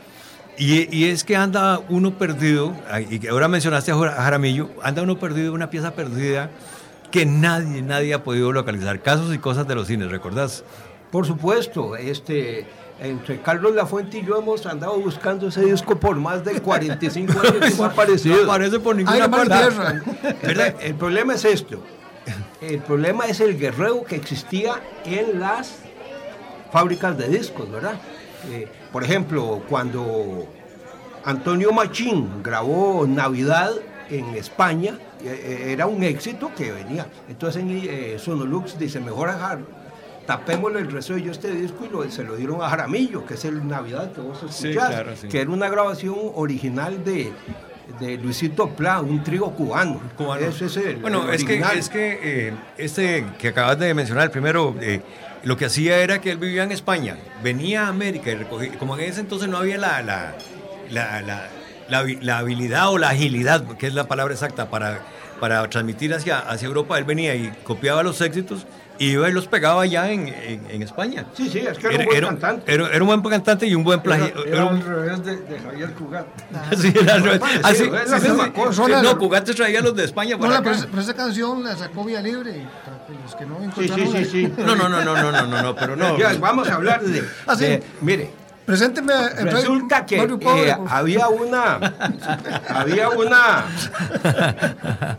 y, 0.59 0.95
y 0.97 1.05
es 1.11 1.25
que 1.25 1.37
anda 1.37 1.81
uno 1.89 2.19
perdido, 2.19 2.75
y 3.11 3.19
que 3.19 3.29
ahora 3.31 3.49
mencionaste 3.49 3.91
a 3.93 3.97
Jara- 3.97 4.13
a 4.19 4.23
Jaramillo, 4.23 4.71
anda 4.83 5.03
uno 5.03 5.19
perdido, 5.19 5.53
una 5.53 5.71
pieza 5.71 5.95
perdida 5.95 6.51
que 7.11 7.27
nadie, 7.27 7.83
nadie 7.83 8.15
ha 8.15 8.23
podido 8.25 8.53
localizar, 8.53 9.01
casos 9.03 9.35
y 9.35 9.39
cosas 9.39 9.67
de 9.69 9.75
los 9.75 9.87
cines, 9.87 10.11
¿recordás? 10.11 10.65
Por 11.11 11.27
supuesto, 11.27 11.95
este, 11.97 12.67
entre 13.01 13.41
Carlos 13.43 13.75
Lafuente 13.75 14.19
y 14.19 14.25
yo 14.25 14.39
hemos 14.39 14.65
andado 14.65 14.99
buscando 14.99 15.49
ese 15.49 15.61
disco 15.63 15.99
por 16.01 16.17
más 16.17 16.43
de 16.45 16.61
45 16.61 17.33
años 17.39 17.75
y 17.75 17.77
no 17.77 17.85
ha 17.85 17.87
aparecido. 17.93 18.37
No 18.39 18.43
aparece 18.53 18.79
por 18.81 18.97
ninguna 18.97 19.31
parte. 19.31 19.55
El 20.87 20.95
problema 20.95 21.35
es 21.35 21.45
esto. 21.45 21.83
El 22.63 22.79
problema 22.79 23.27
es 23.27 23.41
el 23.41 23.59
guerrero 23.59 24.05
que 24.05 24.15
existía 24.17 24.75
en 25.05 25.41
las 25.41 25.81
fábricas 26.73 27.17
de 27.19 27.29
discos, 27.29 27.71
¿verdad? 27.71 27.95
Eh, 28.51 28.67
por 28.91 29.05
ejemplo, 29.05 29.63
cuando 29.69 30.47
Antonio 31.25 31.73
Machín 31.73 32.43
grabó 32.43 33.07
Navidad 33.07 33.71
en 34.11 34.25
España, 34.35 34.99
eh, 35.23 35.67
eh, 35.67 35.73
era 35.73 35.87
un 35.87 36.03
éxito 36.03 36.51
que 36.57 36.73
venía. 36.73 37.07
Entonces 37.29 37.63
en 37.63 38.19
Sonolux 38.19 38.79
dice, 38.79 38.99
mejor 39.01 39.29
ajar, 39.29 39.61
tapémosle 40.27 40.81
el 40.81 40.91
resto 40.91 41.15
de 41.15 41.23
yo 41.23 41.33
este 41.33 41.51
disco 41.53 41.85
y 41.85 41.89
lo- 41.89 42.11
se 42.11 42.25
lo 42.25 42.37
dieron 42.37 42.61
a 42.63 42.69
Jaramillo, 42.69 43.25
que 43.27 43.35
es 43.35 43.45
el 43.45 43.67
Navidad 43.67 44.13
que 44.13 44.21
vos 44.21 44.39
Sí, 44.51 44.69
escuchás, 44.71 44.89
claro, 44.91 45.13
sí. 45.17 45.29
que 45.29 45.41
era 45.41 45.51
una 45.51 45.69
grabación 45.69 46.17
original 46.35 47.05
de, 47.05 47.33
de 48.01 48.19
Luisito 48.19 48.69
Pla, 48.71 49.01
un 49.01 49.23
trío 49.23 49.47
cubano. 49.51 50.01
Cubano. 50.17 50.45
Ese 50.47 50.67
es 50.67 50.77
el, 50.79 50.97
Bueno, 50.97 51.29
el 51.29 51.35
es 51.35 51.45
que, 51.45 51.61
es 51.77 51.89
que 51.89 52.21
eh, 52.49 52.53
este 52.79 53.25
que 53.39 53.49
acabas 53.49 53.79
de 53.79 53.95
mencionar, 53.95 54.25
el 54.25 54.31
primero, 54.31 54.75
eh, 54.81 55.01
lo 55.45 55.57
que 55.57 55.65
hacía 55.67 55.99
era 55.99 56.21
que 56.21 56.31
él 56.31 56.39
vivía 56.39 56.63
en 56.63 56.73
España, 56.73 57.17
venía 57.43 57.87
a 57.87 57.89
América 57.89 58.31
y 58.31 58.35
recogía, 58.37 58.73
como 58.79 58.97
en 58.97 59.03
ese 59.11 59.21
entonces 59.21 59.49
no 59.49 59.59
había 59.59 59.79
la, 59.79 60.03
la, 60.03 60.35
la, 60.91 61.21
la- 61.23 61.49
la 61.89 62.03
habi- 62.05 62.19
la 62.21 62.39
habilidad 62.39 62.91
o 62.91 62.97
la 62.99 63.11
agilidad, 63.11 63.67
que 63.77 63.89
es 63.89 63.95
la 63.95 64.05
palabra 64.09 64.33
exacta, 64.33 64.71
para, 64.71 65.01
para 65.41 65.69
transmitir 65.69 66.15
hacia, 66.15 66.39
hacia 66.39 66.67
Europa, 66.67 66.97
él 66.97 67.05
venía 67.05 67.35
y 67.35 67.53
copiaba 67.65 68.03
los 68.03 68.21
éxitos 68.21 68.67
iba 69.07 69.29
y 69.29 69.33
los 69.33 69.47
pegaba 69.49 69.83
allá 69.83 70.11
en, 70.11 70.29
en- 70.29 70.67
en 70.71 70.83
España. 70.83 71.25
Sí, 71.37 71.49
sí, 71.49 71.59
es 71.61 71.79
que 71.79 71.87
era 71.89 71.99
un 71.99 72.05
buen 72.07 72.21
cantante. 72.25 72.73
Era, 72.75 72.89
era 72.89 73.03
un 73.05 73.07
buen 73.09 73.23
cantante 73.23 73.67
y 73.67 73.75
un 73.75 73.85
buen 73.85 74.01
plagio. 74.01 74.27
Era, 74.47 74.57
era 74.63 74.69
al 74.69 74.83
revés 74.83 75.25
de, 75.25 75.37
de 75.37 75.59
Javier 75.61 75.93
Cugat. 75.95 76.27
Sí, 76.77 76.93
era 77.01 77.15
al 77.15 77.23
revés. 77.25 77.41
Ah, 77.63 77.75
sí, 77.75 77.85
es 77.85 78.11
la 78.11 78.21
sí, 78.21 78.29
misma 78.29 78.45
sí. 78.47 78.51
cosa. 78.53 78.85
Sí, 78.87 78.93
No, 79.03 79.19
Cugat 79.19 79.51
traía 79.51 79.81
los 79.81 79.95
de 79.97 80.05
España 80.05 80.35
No, 80.37 80.41
para 80.41 80.53
la- 80.53 80.59
acá. 80.59 80.65
pero, 80.65 80.77
esa- 80.77 80.87
pero 80.89 81.03
esa 81.03 81.15
canción 81.15 81.65
la 81.65 81.77
sacó 81.77 82.05
Vía 82.05 82.21
Libre. 82.23 82.67
los 83.25 83.35
que 83.35 83.45
no 83.47 83.59
Sí, 83.75 83.89
sí, 83.89 84.07
sí, 84.07 84.13
la- 84.13 84.25
sí. 84.25 84.53
No, 84.63 84.75
no, 84.77 84.89
no, 84.89 85.03
no, 85.05 85.15
no, 85.15 85.33
no, 85.33 85.47
no, 85.47 85.63
no, 85.63 85.75
pero 85.77 85.97
no. 85.97 86.19
Ya, 86.19 86.33
vamos 86.39 86.69
a 86.69 86.75
hablar 86.75 87.03
de, 87.03 87.23
Ah, 87.47 87.57
sí. 87.57 87.65
de- 87.65 87.83
mire, 88.01 88.31
Presénteme 88.65 89.13
el 89.39 89.51
resulta 89.51 90.07
que 90.07 90.19
Pobre, 90.23 90.71
eh, 90.71 90.77
por- 90.77 90.87
había 90.89 91.27
una, 91.29 91.81
había 92.69 93.09
una, 93.09 93.65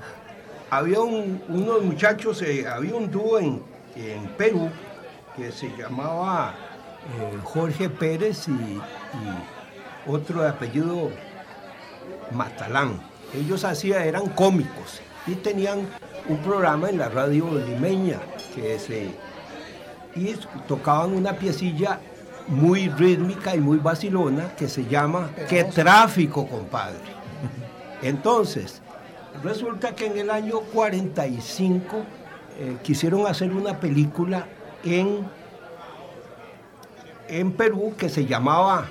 había 0.70 1.02
un- 1.02 1.44
unos 1.50 1.84
muchachos, 1.84 2.42
eh, 2.42 2.66
había 2.68 2.96
un 2.96 3.12
dúo 3.12 3.40
en, 3.40 3.62
en 3.96 4.28
Perú 4.38 4.70
que 5.36 5.52
se 5.52 5.70
llamaba 5.78 6.54
eh, 7.20 7.38
Jorge 7.44 7.90
Pérez 7.90 8.48
y, 8.48 8.52
y 8.52 8.82
otro 10.08 10.42
de 10.42 10.50
apellido 10.50 11.12
Matalán. 12.32 13.00
Ellos 13.34 13.64
hacían, 13.64 14.04
eran 14.04 14.28
cómicos 14.30 15.02
y 15.26 15.36
tenían 15.36 15.88
un 16.28 16.38
programa 16.38 16.90
en 16.90 16.98
la 16.98 17.10
radio 17.10 17.50
limeña 17.52 18.20
que 18.54 18.80
se 18.80 19.12
y 20.16 20.36
tocaban 20.68 21.14
una 21.14 21.34
piecilla 21.34 22.00
muy 22.48 22.90
rítmica 22.90 23.56
y 23.56 23.60
muy 23.60 23.78
vacilona 23.78 24.56
que 24.56 24.68
se 24.68 24.86
llama 24.86 25.32
Qué 25.50 25.64
tráfico, 25.64 26.48
compadre. 26.48 27.00
Entonces, 28.02 28.82
resulta 29.44 29.96
que 29.96 30.08
en 30.08 30.18
el 30.18 30.30
año 30.30 30.60
45 30.60 32.04
eh, 32.60 32.78
quisieron 32.84 33.28
hacer 33.28 33.54
una 33.54 33.80
película 33.80 34.48
en, 34.84 35.28
en 37.28 37.52
Perú 37.54 37.96
que 37.98 38.10
se 38.10 38.26
llamaba 38.26 38.88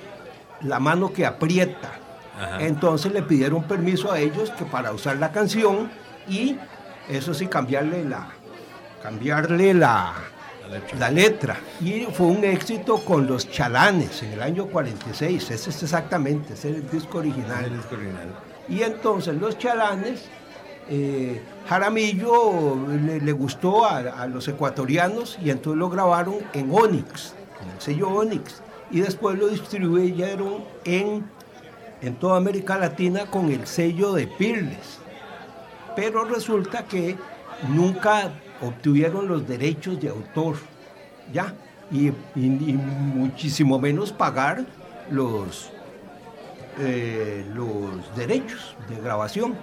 La 0.61 0.79
mano 0.79 1.11
que 1.13 1.25
aprieta. 1.25 1.91
Ajá. 2.37 2.63
Entonces 2.63 3.11
le 3.11 3.21
pidieron 3.21 3.63
permiso 3.63 4.11
a 4.11 4.19
ellos 4.19 4.49
que 4.51 4.65
para 4.65 4.91
usar 4.91 5.17
la 5.17 5.31
canción 5.31 5.91
y 6.27 6.57
eso 7.09 7.33
sí 7.33 7.47
cambiarle 7.47 8.05
la 8.05 8.29
cambiarle 9.03 9.73
la, 9.73 10.13
la 10.97 11.11
letra. 11.11 11.57
Y 11.81 12.07
fue 12.13 12.27
un 12.27 12.43
éxito 12.45 13.03
con 13.03 13.27
los 13.27 13.51
chalanes 13.51 14.23
en 14.23 14.31
el 14.31 14.41
año 14.41 14.67
46. 14.67 15.51
Ese 15.51 15.69
es 15.69 15.83
exactamente, 15.83 16.53
ese 16.53 16.69
es 16.69 16.75
el 16.77 16.89
disco 16.89 17.17
original. 17.17 17.65
El 17.65 17.77
disco 17.77 17.95
original. 17.95 18.29
Y 18.69 18.81
entonces 18.81 19.35
los 19.35 19.57
chalanes, 19.57 20.23
eh, 20.89 21.41
Jaramillo 21.67 22.75
le, 23.21 23.31
gustó 23.31 23.85
a, 23.85 24.27
los 24.27 24.47
ecuatorianos 24.47 25.37
y 25.43 25.49
entonces 25.49 25.79
lo 25.79 25.89
grabaron 25.89 26.35
en 26.53 26.69
Onyx, 26.71 27.33
en 27.61 27.69
el 27.69 27.79
sello 27.81 28.09
Onyx. 28.09 28.61
y 28.91 28.99
después 29.01 29.37
lo 29.39 29.47
distribuyeron 29.47 30.63
en, 30.83 31.25
en 32.01 32.15
toda 32.15 32.37
América 32.37 32.77
Latina 32.77 33.25
con 33.27 33.49
el 33.51 33.65
sello 33.65 34.13
de 34.13 34.27
Pirles. 34.27 34.99
Pero 35.95 36.25
resulta 36.25 36.83
que 36.85 37.15
nunca 37.69 38.31
obtuvieron 38.61 39.27
los 39.27 39.47
derechos 39.47 39.99
de 40.01 40.09
autor, 40.09 40.55
¿ya? 41.31 41.53
Y, 41.91 42.07
y- 42.07 42.13
y 42.35 42.73
muchísimo 42.73 43.79
menos 43.79 44.11
pagar 44.11 44.65
los, 45.11 45.69
eh, 46.79 47.45
los 47.53 48.15
derechos 48.15 48.75
de 48.89 48.99
grabación. 49.01 49.55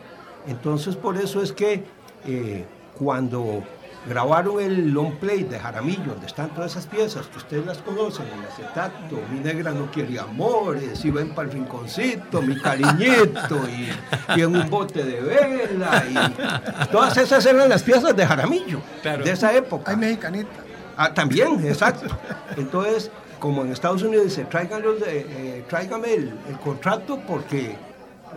Entonces 0.46 0.96
por 0.96 1.16
eso 1.16 1.42
es 1.42 1.52
que 1.52 1.84
eh, 2.26 2.64
cuando 2.98 3.62
grabaron 4.08 4.60
el 4.60 4.90
long 4.90 5.16
play 5.16 5.44
de 5.44 5.58
Jaramillo, 5.58 6.12
donde 6.12 6.26
están 6.26 6.50
todas 6.50 6.72
esas 6.72 6.86
piezas 6.86 7.26
que 7.26 7.38
ustedes 7.38 7.66
las 7.66 7.78
conocen, 7.78 8.26
el 8.26 8.46
acetato, 8.46 9.18
mi 9.30 9.40
negra 9.40 9.72
no 9.72 9.90
quiere 9.90 10.18
amores, 10.18 11.04
y 11.04 11.10
ven 11.10 11.34
para 11.34 11.48
el 11.48 11.54
rinconcito, 11.54 12.40
mi 12.40 12.58
cariñito, 12.58 13.60
y, 13.68 14.38
y 14.38 14.42
en 14.42 14.56
un 14.56 14.70
bote 14.70 15.04
de 15.04 15.20
vela, 15.20 16.04
y 16.08 16.86
todas 16.90 17.16
esas 17.18 17.44
eran 17.44 17.68
las 17.68 17.82
piezas 17.82 18.16
de 18.16 18.26
Jaramillo, 18.26 18.80
de 19.02 19.30
esa 19.30 19.54
época. 19.54 19.90
Hay 19.90 19.98
mexicanita. 19.98 20.48
Ah, 20.96 21.12
también, 21.12 21.66
exacto. 21.66 22.06
Entonces, 22.56 23.10
como 23.38 23.62
en 23.62 23.72
Estados 23.72 24.02
Unidos 24.02 24.24
dice, 24.24 24.44
tráiganlos 24.44 25.00
de, 25.00 25.20
eh, 25.20 25.64
el 26.48 26.58
contrato 26.62 27.20
porque 27.26 27.76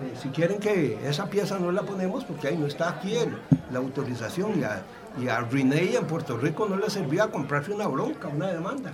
eh, 0.02 0.14
si 0.22 0.30
quieren 0.30 0.60
que 0.60 0.98
esa 1.08 1.26
pieza 1.28 1.60
no 1.60 1.72
la 1.72 1.84
ponemos, 1.84 2.24
porque 2.26 2.48
ahí 2.50 2.58
no 2.58 2.68
está 2.68 2.90
aquí 2.90 3.16
el- 3.16 3.38
la 3.72 3.80
autorización. 3.80 4.60
Y 4.60 4.64
a, 4.64 4.82
y 5.22 5.28
a 5.28 5.40
René 5.42 5.96
en 5.96 6.06
Puerto 6.06 6.38
Rico 6.38 6.68
no 6.68 6.78
le 6.78 6.90
servía 6.90 7.28
comprarse 7.28 7.72
una 7.72 7.88
bronca, 7.88 8.28
una 8.28 8.48
demanda. 8.48 8.92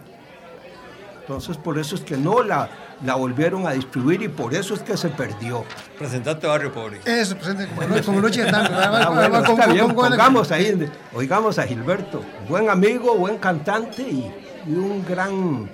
Entonces, 1.21 1.57
por 1.57 1.77
eso 1.77 1.93
es 1.95 2.01
que 2.01 2.17
no 2.17 2.41
la, 2.41 2.69
la 3.05 3.13
volvieron 3.13 3.67
a 3.67 3.71
distribuir 3.73 4.23
y 4.23 4.27
por 4.29 4.53
eso 4.55 4.73
es 4.73 4.81
que 4.81 4.97
se 4.97 5.09
perdió. 5.09 5.63
Presentante 5.97 6.47
Barrio 6.47 6.73
Pobre. 6.73 6.99
Eso, 7.05 7.35
presente 7.37 7.67
como, 7.67 7.81
como. 8.05 8.17
Ah, 8.57 9.09
bueno, 9.09 9.45
con- 9.45 9.55
con- 9.85 9.95
pongamos 10.09 10.51
ahí, 10.51 10.89
oigamos 11.13 11.59
a 11.59 11.63
Gilberto, 11.67 12.21
buen 12.47 12.67
amigo, 12.69 13.15
buen 13.15 13.37
cantante 13.37 14.01
y, 14.01 14.33
y 14.65 14.73
un 14.73 15.05
gran 15.07 15.69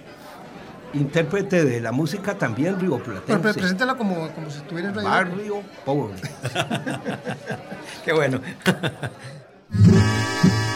intérprete 0.96 1.64
de 1.66 1.82
la 1.82 1.92
música 1.92 2.38
también 2.38 2.76
Pero, 2.76 2.98
rioplatense. 2.98 3.38
pero 3.42 3.54
preséntala 3.54 3.96
como, 3.96 4.30
como 4.32 4.50
si 4.50 4.58
estuviera 4.58 4.90
en 4.90 4.96
radio. 4.96 5.10
Barrio 5.10 5.62
pobre. 5.86 6.16
Qué 8.06 8.14
bueno. 8.14 8.40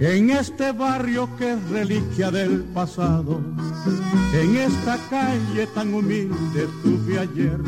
En 0.00 0.30
este 0.30 0.70
barrio 0.70 1.28
que 1.36 1.54
es 1.54 1.70
reliquia 1.70 2.30
del 2.30 2.62
pasado, 2.72 3.40
en 4.32 4.56
esta 4.56 4.96
calle 5.10 5.66
tan 5.74 5.92
humilde 5.92 6.68
tuve 6.84 7.18
ayer, 7.18 7.58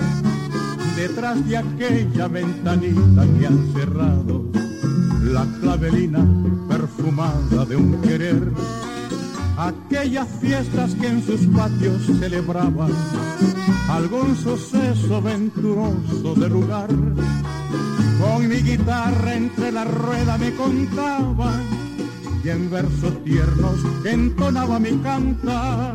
detrás 0.94 1.44
de 1.48 1.56
aquella 1.56 2.28
ventanita 2.28 3.26
que 3.36 3.46
han 3.48 3.72
cerrado, 3.74 4.44
la 5.24 5.44
clavelina 5.60 6.24
perfumada 6.68 7.64
de 7.64 7.74
un 7.74 8.00
querer, 8.00 8.52
aquellas 9.56 10.28
fiestas 10.40 10.94
que 10.94 11.08
en 11.08 11.26
sus 11.26 11.40
patios 11.48 12.00
celebraban, 12.20 12.92
algún 13.88 14.36
suceso 14.36 15.20
venturoso 15.20 16.34
de 16.36 16.48
lugar, 16.48 16.90
con 18.20 18.48
mi 18.48 18.56
guitarra 18.56 19.34
entre 19.34 19.72
la 19.72 19.84
rueda 19.84 20.38
me 20.38 20.54
contaban 20.54 21.79
y 22.42 22.48
en 22.48 22.70
versos 22.70 23.24
tiernos 23.24 23.76
entonaba 24.04 24.78
mi 24.78 24.96
cantar. 24.98 25.94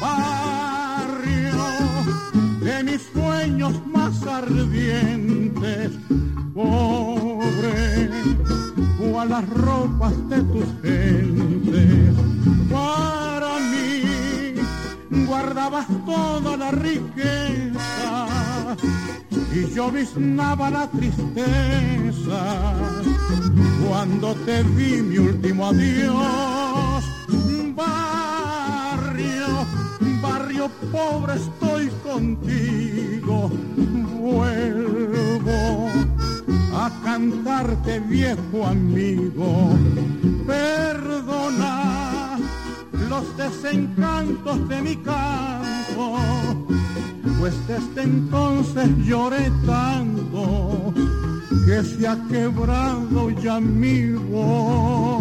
Barrio 0.00 1.64
de 2.60 2.84
mis 2.84 3.02
sueños 3.12 3.74
más 3.86 4.22
ardientes, 4.26 5.90
pobre, 6.54 8.10
cual 8.98 9.28
las 9.30 9.48
ropas 9.48 10.28
de 10.28 10.42
tus 10.42 10.66
gentes. 10.82 12.14
Para 12.70 13.58
mí 13.70 14.54
guardabas 15.26 15.86
toda 16.04 16.56
la 16.56 16.70
riqueza 16.70 18.26
y 19.54 19.72
yo 19.72 19.90
biznaba 19.90 20.68
la 20.70 20.90
tristeza 20.90 22.74
cuando 23.86 24.34
te 24.46 24.62
vi 24.62 25.00
mi 25.02 25.18
último 25.18 25.68
adiós. 25.68 27.04
Barrio, 27.76 29.46
barrio 30.20 30.70
pobre, 30.90 31.34
estoy 31.34 31.88
contigo. 32.02 33.50
Vuelvo 34.20 35.88
a 36.74 36.90
cantarte, 37.04 38.00
viejo 38.00 38.66
amigo. 38.66 39.70
Perdona 40.46 42.38
los 43.08 43.36
desencantos 43.36 44.68
de 44.68 44.82
mi 44.82 44.96
canto, 44.96 46.16
pues 47.44 47.68
desde 47.68 48.04
entonces 48.04 48.88
lloré 49.04 49.52
tanto 49.66 50.94
que 51.66 51.82
se 51.84 52.08
ha 52.08 52.16
quebrado 52.30 53.28
ya 53.28 53.60
mi 53.60 54.12
voz. 54.12 55.14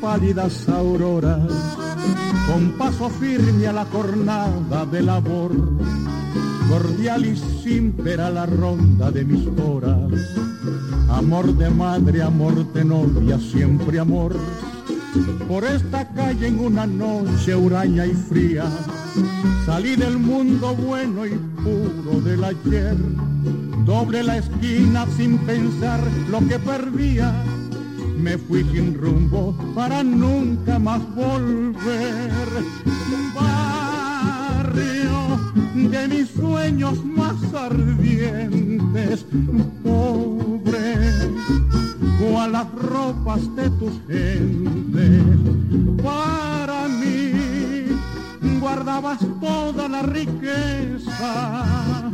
Pálidas 0.00 0.68
auroras, 0.68 1.40
con 2.46 2.72
paso 2.78 3.10
firme 3.10 3.66
a 3.66 3.72
la 3.72 3.84
jornada 3.84 4.86
de 4.86 5.02
labor, 5.02 5.52
cordial 6.68 7.26
y 7.26 7.36
siempre 7.36 8.16
la 8.16 8.46
ronda 8.46 9.10
de 9.10 9.24
mis 9.24 9.46
horas. 9.58 10.10
Amor 11.10 11.54
de 11.56 11.68
madre, 11.70 12.22
amor 12.22 12.72
de 12.72 12.84
novia, 12.84 13.38
siempre 13.38 13.98
amor. 13.98 14.34
Por 15.48 15.64
esta 15.64 16.08
calle 16.08 16.46
en 16.46 16.60
una 16.60 16.86
noche 16.86 17.54
huraña 17.54 18.06
y 18.06 18.14
fría, 18.14 18.64
salí 19.66 19.96
del 19.96 20.18
mundo 20.18 20.74
bueno 20.74 21.26
y 21.26 21.30
puro 21.62 22.20
del 22.20 22.44
ayer. 22.44 22.96
Doble 23.84 24.22
la 24.22 24.38
esquina 24.38 25.06
sin 25.16 25.38
pensar 25.38 26.00
lo 26.30 26.38
que 26.46 26.58
perdía 26.58 27.34
me 28.22 28.36
fui 28.36 28.64
sin 28.64 28.94
rumbo 28.94 29.54
para 29.74 30.02
nunca 30.02 30.78
más 30.78 31.00
volver. 31.14 32.48
Barrio 33.34 35.38
de 35.74 36.08
mis 36.08 36.28
sueños 36.30 37.02
más 37.04 37.36
ardientes, 37.54 39.24
pobre, 39.82 41.30
cual 42.18 42.52
las 42.52 42.70
ropas 42.72 43.56
de 43.56 43.70
tus 43.70 43.92
gentes. 44.06 45.22
Para 46.02 46.88
mí 46.88 47.86
guardabas 48.60 49.20
toda 49.40 49.88
la 49.88 50.02
riqueza 50.02 52.10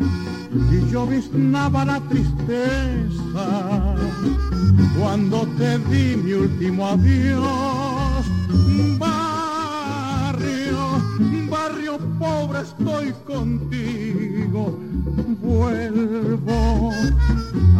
y 0.71 0.91
yo 0.91 1.07
biznaba 1.07 1.85
la 1.85 2.01
tristeza 2.09 3.95
cuando 4.99 5.47
te 5.59 5.79
di 5.79 6.17
mi 6.17 6.33
último 6.33 6.89
adiós. 6.89 8.27
Barrio 8.99 9.47
pero 11.97 12.19
pobre 12.19 12.61
estoy 12.61 13.15
contigo. 13.27 14.79
Vuelvo 15.41 16.91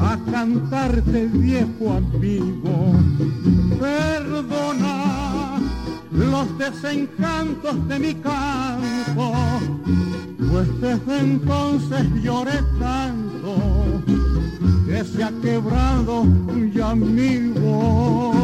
a 0.01 0.19
cantarte 0.31 1.27
viejo 1.27 1.93
amigo. 1.93 2.93
Perdona 3.81 5.59
los 6.13 6.59
desencantos 6.59 7.89
de 7.89 7.99
mi 7.99 8.15
canto, 8.15 9.33
pues 10.57 10.81
desde 10.81 11.19
entonces 11.19 12.07
lloré 12.23 12.63
tanto 12.81 13.57
que 14.87 15.05
se 15.05 15.23
ha 15.23 15.31
quebrado 15.43 16.25
ya 16.75 16.95
mi 16.95 17.49
voz. 17.49 18.37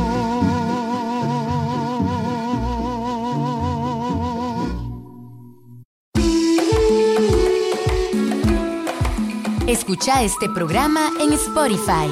Escucha 9.67 10.23
este 10.23 10.51
programa 10.51 11.11
en 11.19 11.33
Spotify. 11.33 12.11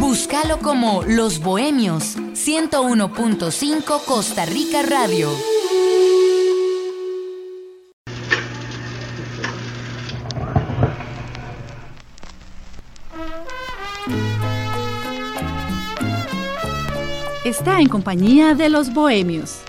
Búscalo 0.00 0.58
como 0.58 1.04
Los 1.04 1.38
Bohemios 1.38 2.16
101.5 2.16 4.04
Costa 4.04 4.44
Rica 4.44 4.82
Radio. 4.82 5.57
Está 17.68 17.82
en 17.82 17.88
compañía 17.90 18.54
de 18.54 18.70
los 18.70 18.94
bohemios. 18.94 19.60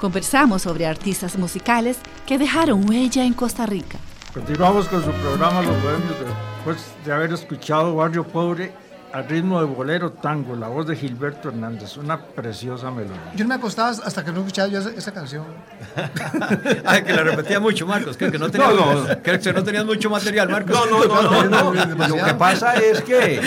Conversamos 0.00 0.62
sobre 0.62 0.86
artistas 0.86 1.36
musicales 1.36 1.98
que 2.26 2.38
dejaron 2.38 2.88
huella 2.88 3.24
en 3.24 3.34
Costa 3.34 3.66
Rica. 3.66 3.98
Continuamos 4.32 4.86
con 4.86 5.04
su 5.04 5.10
programa 5.10 5.60
Los 5.62 5.82
Bohemios 5.82 6.14
después 6.20 6.94
de 7.04 7.12
haber 7.12 7.32
escuchado 7.32 7.96
Barrio 7.96 8.22
Pobre 8.22 8.72
al 9.14 9.28
ritmo 9.28 9.60
de 9.60 9.66
bolero 9.66 10.10
tango, 10.10 10.56
la 10.56 10.66
voz 10.66 10.88
de 10.88 10.96
Gilberto 10.96 11.48
Hernández, 11.48 11.96
una 11.96 12.18
preciosa 12.20 12.90
melodía. 12.90 13.32
Yo 13.36 13.44
no 13.44 13.48
me 13.50 13.54
acostaba 13.54 13.90
hasta 13.90 14.24
que 14.24 14.32
no 14.32 14.40
escuchaba 14.40 14.66
yo 14.66 14.80
esa, 14.80 14.90
esa 14.90 15.12
canción. 15.12 15.44
Ay, 16.84 17.02
que 17.06 17.12
la 17.12 17.22
repetía 17.22 17.60
mucho, 17.60 17.86
Marcos. 17.86 18.16
Que, 18.16 18.32
que 18.32 18.38
no 18.40 18.50
tenías, 18.50 18.74
No, 18.74 18.94
no. 19.06 19.22
que- 19.22 19.38
que 19.38 19.52
no 19.52 19.62
tenías 19.62 19.84
mucho 19.84 20.10
material, 20.10 20.48
Marcos. 20.48 20.74
No, 20.90 21.04
no, 21.04 21.22
no, 21.22 21.44
no, 21.44 21.72
no. 21.72 22.08
Lo 22.08 22.24
que 22.24 22.34
pasa 22.34 22.74
es 22.74 23.02
que 23.02 23.36
eh, 23.36 23.40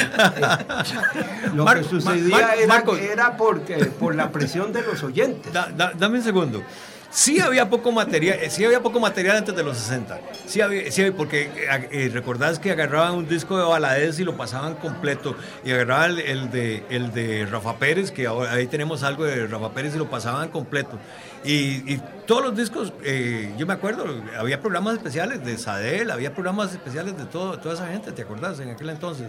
lo 1.53 1.65
Mar- 1.65 1.80
que 1.80 1.84
sucedía 1.84 2.38
Mar- 2.38 2.56
era, 2.58 2.67
Marcos. 2.67 2.99
era 2.99 3.36
porque, 3.36 3.75
por 3.99 4.15
la 4.15 4.32
presión 4.32 4.71
de 4.71 4.84
los 4.84 5.03
oyentes. 5.03 5.51
Da- 5.51 5.69
da- 5.75 5.91
dame 5.97 6.19
un 6.19 6.23
segundo. 6.23 6.63
Sí 7.10 7.39
había 7.39 7.70
poco 7.70 7.91
material, 7.91 8.38
eh, 8.41 8.50
sí 8.50 8.65
había 8.65 8.82
poco 8.84 9.00
material 9.00 9.38
antes 9.38 9.56
de 9.56 9.63
los 9.63 9.78
60. 9.78 10.20
Sí 10.46 10.60
había, 10.62 10.91
sí 10.91 11.02
había- 11.02 11.15
porque 11.15 11.43
eh, 11.43 11.88
eh, 11.91 12.10
recordás 12.13 12.60
que 12.60 12.70
agarraban 12.72 13.13
un 13.15 13.28
disco 13.28 13.58
de 13.58 13.63
Baladez 13.63 14.20
y 14.20 14.24
lo 14.26 14.36
pasaban 14.36 14.76
completo 14.76 15.36
y 15.63 15.72
agarraban 15.72 16.12
el, 16.12 16.20
el 16.20 16.52
de 16.52 16.84
el 16.89 17.13
de 17.13 17.46
Rafa 17.46 17.78
Pérez, 17.80 18.12
que 18.12 18.28
ahora 18.28 18.52
ahí 18.54 18.67
tenemos 18.67 19.04
algo 19.04 19.24
de 19.24 19.48
Rafa 19.48 19.72
Pérez 19.72 19.96
y 19.96 19.98
lo 19.98 20.10
pasaban 20.10 20.50
completo. 20.50 21.00
Y, 21.46 21.93
y 21.93 22.02
todos 22.26 22.43
los 22.43 22.56
discos, 22.58 22.91
eh, 23.04 23.54
yo 23.58 23.65
me 23.65 23.74
acuerdo, 23.74 24.06
había 24.38 24.60
programas 24.60 24.96
especiales 24.96 25.43
de 25.46 25.58
Sadel, 25.58 26.12
había 26.12 26.34
programas 26.34 26.72
especiales 26.74 27.17
de 27.17 27.26
todo, 27.26 27.58
toda 27.58 27.76
esa 27.76 27.88
gente, 27.88 28.12
¿te 28.12 28.22
acordás? 28.24 28.60
En 28.60 28.70
aquel 28.70 28.89
entonces. 28.89 29.28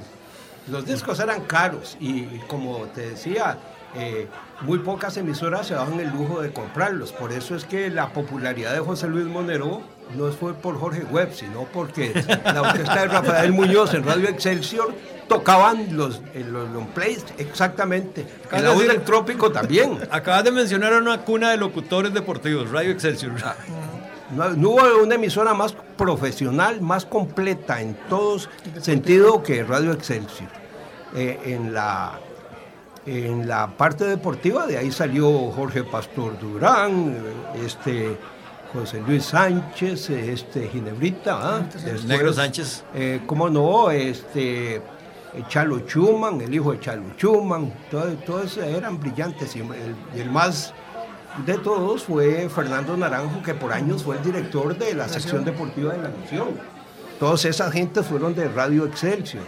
Los 0.67 0.85
discos 0.85 1.19
eran 1.21 1.43
caros 1.45 1.97
y 2.01 2.25
como 2.49 2.87
te 2.88 3.11
decía, 3.11 3.57
eh, 3.94 4.29
muy 4.62 4.79
pocas 4.81 5.16
emisoras 5.16 5.66
se 5.66 5.74
daban 5.74 5.98
el 6.01 6.11
lujo 6.11 6.40
de 6.42 6.53
comprarlos. 6.53 7.12
Por 7.12 7.33
eso 7.33 7.55
es 7.55 7.64
que 7.64 7.90
la 7.90 8.12
popularidad 8.12 8.72
de 8.72 8.81
José 8.81 9.09
Luis 9.09 9.27
Monero 9.27 9.83
no 10.16 10.31
fue 10.33 10.55
por 10.55 10.79
Jorge 10.79 11.05
Webb, 11.05 11.33
sino 11.35 11.64
porque 11.72 12.12
la 12.44 12.62
orquesta 12.62 13.01
de 13.01 13.07
Rafael 13.07 13.53
Muñoz 13.53 13.94
en 13.94 14.05
Radio 14.05 14.29
Excelsior 14.29 14.94
tocaban 15.29 15.96
los, 15.96 16.20
eh, 16.35 16.44
los 16.46 16.70
long 16.70 16.88
plays 16.88 17.24
exactamente. 17.38 18.27
En 18.51 18.64
la 18.64 18.72
voz 18.72 18.87
del 18.87 19.03
trópico 19.03 19.51
también. 19.53 19.98
Acabas 20.11 20.44
de 20.44 20.53
mencionar 20.53 20.92
a 20.92 20.98
una 20.98 21.22
cuna 21.22 21.51
de 21.51 21.57
locutores 21.57 22.12
deportivos, 22.12 22.70
Radio 22.70 22.90
Excelsior. 22.90 23.33
No, 24.35 24.51
no 24.51 24.70
hubo 24.70 25.03
una 25.03 25.14
emisora 25.14 25.55
más 25.55 25.74
profesional, 25.96 26.81
más 26.81 27.07
completa 27.07 27.81
en 27.81 27.94
todos 28.09 28.48
sentidos 28.81 29.42
que 29.42 29.62
Radio 29.64 29.92
Excelsior. 29.92 30.48
Eh, 31.14 31.40
en, 31.46 31.72
la, 31.72 32.18
en 33.09 33.49
la 33.49 33.66
parte 33.77 34.05
deportiva, 34.05 34.66
de 34.66 34.77
ahí 34.79 34.90
salió 34.92 35.51
Jorge 35.53 35.83
Pastor 35.85 36.38
Durán, 36.38 37.16
eh, 37.55 37.62
este, 37.64 38.16
José 38.73 39.01
Luis 39.07 39.25
Sánchez, 39.25 40.11
eh, 40.11 40.33
este, 40.33 40.68
Ginebrita. 40.68 41.61
Después, 41.73 42.05
Negro 42.05 42.33
Sánchez. 42.33 42.85
eh, 42.94 43.21
¿Cómo 43.27 43.49
no? 43.49 43.90
Este, 43.90 44.77
eh, 44.77 44.83
Chalo 45.49 45.81
Chuman, 45.81 46.40
el 46.42 46.55
hijo 46.55 46.73
de 46.73 46.81
Chalo 46.81 47.05
Chuman, 47.16 47.73
todo- 47.90 48.12
todos 48.27 48.57
eran 48.59 49.01
brillantes 49.01 49.57
y 49.57 49.61
el, 49.61 49.66
y 50.14 50.21
el 50.21 50.31
más 50.31 50.75
de 51.47 51.57
todos 51.59 52.03
fue 52.05 52.49
Fernando 52.49 52.97
Naranjo, 52.97 53.42
que 53.42 53.55
por 53.55 53.73
años 53.73 54.03
fue 54.03 54.16
el 54.16 54.23
director 54.23 54.77
de 54.77 54.94
la 54.94 55.09
sección 55.09 55.44
deportiva 55.44 55.92
de 55.92 56.03
la 56.03 56.09
Nación. 56.09 56.49
Todas 57.18 57.44
esas 57.44 57.72
gentes 57.72 58.07
fueron 58.07 58.35
de 58.35 58.48
Radio 58.48 58.87
Excelsior. 58.87 59.42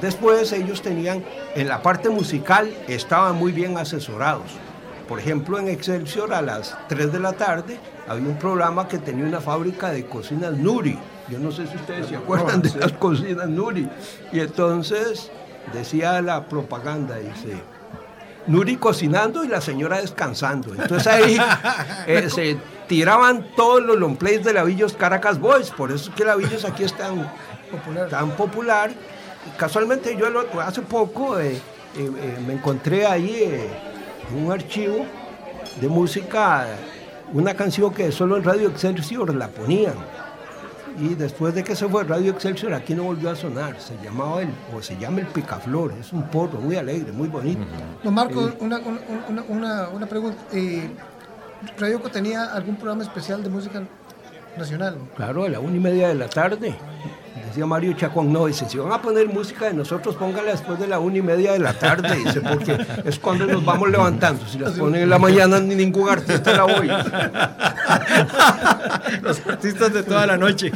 Después 0.00 0.52
ellos 0.52 0.82
tenían, 0.82 1.24
en 1.54 1.68
la 1.68 1.80
parte 1.80 2.08
musical, 2.08 2.72
estaban 2.88 3.36
muy 3.36 3.52
bien 3.52 3.78
asesorados. 3.78 4.50
Por 5.08 5.20
ejemplo, 5.20 5.58
en 5.58 5.68
Excelsior 5.68 6.32
a 6.32 6.42
las 6.42 6.76
3 6.88 7.12
de 7.12 7.20
la 7.20 7.32
tarde 7.34 7.78
había 8.08 8.28
un 8.28 8.38
programa 8.38 8.88
que 8.88 8.98
tenía 8.98 9.24
una 9.24 9.40
fábrica 9.40 9.90
de 9.90 10.06
cocinas 10.06 10.52
Nuri. 10.52 10.98
Yo 11.28 11.38
no 11.38 11.52
sé 11.52 11.66
si 11.66 11.76
ustedes 11.76 12.08
se 12.08 12.16
acuerdan 12.16 12.60
de 12.60 12.70
las 12.74 12.92
cocinas 12.92 13.48
Nuri. 13.48 13.88
Y 14.32 14.40
entonces 14.40 15.30
decía 15.72 16.20
la 16.22 16.48
propaganda, 16.48 17.18
dice, 17.18 17.54
Nuri 18.48 18.76
cocinando 18.76 19.44
y 19.44 19.48
la 19.48 19.60
señora 19.60 20.00
descansando. 20.00 20.74
Entonces 20.74 21.06
ahí 21.06 21.38
eh, 22.06 22.28
se 22.28 22.56
tiraban 22.96 23.46
todos 23.56 23.82
los 23.82 23.98
long 23.98 24.16
plays 24.16 24.44
de 24.44 24.52
la 24.52 24.64
Villos 24.64 24.92
Caracas 24.92 25.40
Boys. 25.40 25.70
Por 25.70 25.90
eso 25.90 26.10
es 26.10 26.14
que 26.14 26.26
la 26.26 26.36
Villos 26.36 26.62
aquí 26.66 26.84
es 26.84 26.92
tan 26.94 27.26
popular. 27.70 28.08
Tan 28.10 28.30
popular. 28.32 28.90
Y 28.90 29.58
casualmente 29.58 30.14
yo 30.14 30.28
lo- 30.28 30.44
hace 30.60 30.82
poco 30.82 31.40
eh, 31.40 31.52
eh, 31.52 31.60
eh, 31.96 32.38
me 32.46 32.52
encontré 32.52 33.06
ahí 33.06 33.58
en 34.30 34.44
un 34.44 34.52
archivo 34.52 35.06
de 35.80 35.88
música, 35.88 36.66
una 37.32 37.54
canción 37.54 37.94
que 37.94 38.12
solo 38.12 38.36
en 38.36 38.44
Radio 38.44 38.68
Excelsior 38.68 39.34
la 39.34 39.48
ponían. 39.48 39.94
Y 41.00 41.14
después 41.14 41.54
de 41.54 41.64
que 41.64 41.74
se 41.74 41.88
fue 41.88 42.04
Radio 42.04 42.32
Excelsior, 42.32 42.74
aquí 42.74 42.94
no 42.94 43.04
volvió 43.04 43.30
a 43.30 43.34
sonar. 43.34 43.80
Se 43.80 43.96
llamaba 44.04 44.42
el, 44.42 44.50
o 44.76 44.82
se 44.82 44.98
llama 44.98 45.20
el 45.20 45.26
Picaflor. 45.28 45.94
Es 45.98 46.12
un 46.12 46.24
porro 46.24 46.58
muy 46.60 46.76
alegre, 46.76 47.10
muy 47.12 47.28
bonito. 47.28 47.62
Don 48.04 48.12
Marco, 48.12 48.50
una, 48.60 48.78
una, 49.48 49.88
una 49.88 50.06
pregunta. 50.06 50.36
¿Radio 51.78 51.98
Eco 51.98 52.10
tenía 52.10 52.52
algún 52.52 52.76
programa 52.76 53.02
especial 53.02 53.42
de 53.42 53.48
música 53.48 53.82
nacional? 54.56 54.96
Claro, 55.16 55.44
a 55.44 55.48
la 55.48 55.60
una 55.60 55.76
y 55.76 55.80
media 55.80 56.08
de 56.08 56.14
la 56.14 56.28
tarde. 56.28 56.74
Decía 57.52 57.66
Mario 57.66 57.92
Chacón, 57.92 58.32
no, 58.32 58.46
dice, 58.46 58.66
si 58.66 58.78
van 58.78 58.92
a 58.92 59.02
poner 59.02 59.28
música 59.28 59.66
de 59.66 59.74
nosotros, 59.74 60.16
póngala 60.16 60.52
después 60.52 60.78
de 60.78 60.86
la 60.86 60.98
una 60.98 61.18
y 61.18 61.22
media 61.22 61.52
de 61.52 61.58
la 61.58 61.74
tarde, 61.74 62.16
dice, 62.16 62.40
porque 62.40 62.78
es 63.04 63.18
cuando 63.18 63.44
nos 63.44 63.62
vamos 63.62 63.90
levantando. 63.90 64.46
Si 64.46 64.58
las 64.58 64.72
ponen 64.72 65.02
en 65.02 65.10
la 65.10 65.18
mañana, 65.18 65.60
ni 65.60 65.74
ningún 65.74 66.08
artista 66.08 66.50
la 66.54 66.64
oye. 66.64 66.90
Los 69.20 69.46
artistas 69.46 69.92
de 69.92 70.02
toda 70.02 70.26
la 70.26 70.38
noche. 70.38 70.72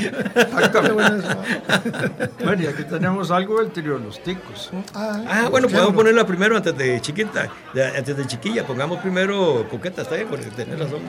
Bueno, 2.45 2.63
y 2.63 2.67
aquí 2.67 2.85
tenemos 2.85 3.31
algo 3.31 3.59
del 3.61 3.71
trío 3.73 3.97
Los 3.99 4.23
Ticos. 4.23 4.71
Ah, 4.95 5.49
bueno, 5.51 5.69
podemos 5.69 5.95
ponerla 5.95 6.27
primero 6.27 6.57
antes 6.59 6.77
de 6.77 7.01
chiquita, 7.01 7.49
de- 7.73 7.97
antes 7.97 8.15
de 8.17 8.27
chiquilla. 8.27 8.67
Pongamos 8.67 8.99
primero 8.99 9.67
coqueta, 9.71 10.03
está 10.03 10.17
bien, 10.17 10.29
porque 10.29 10.45
tenés 10.47 10.79
razón. 10.79 11.01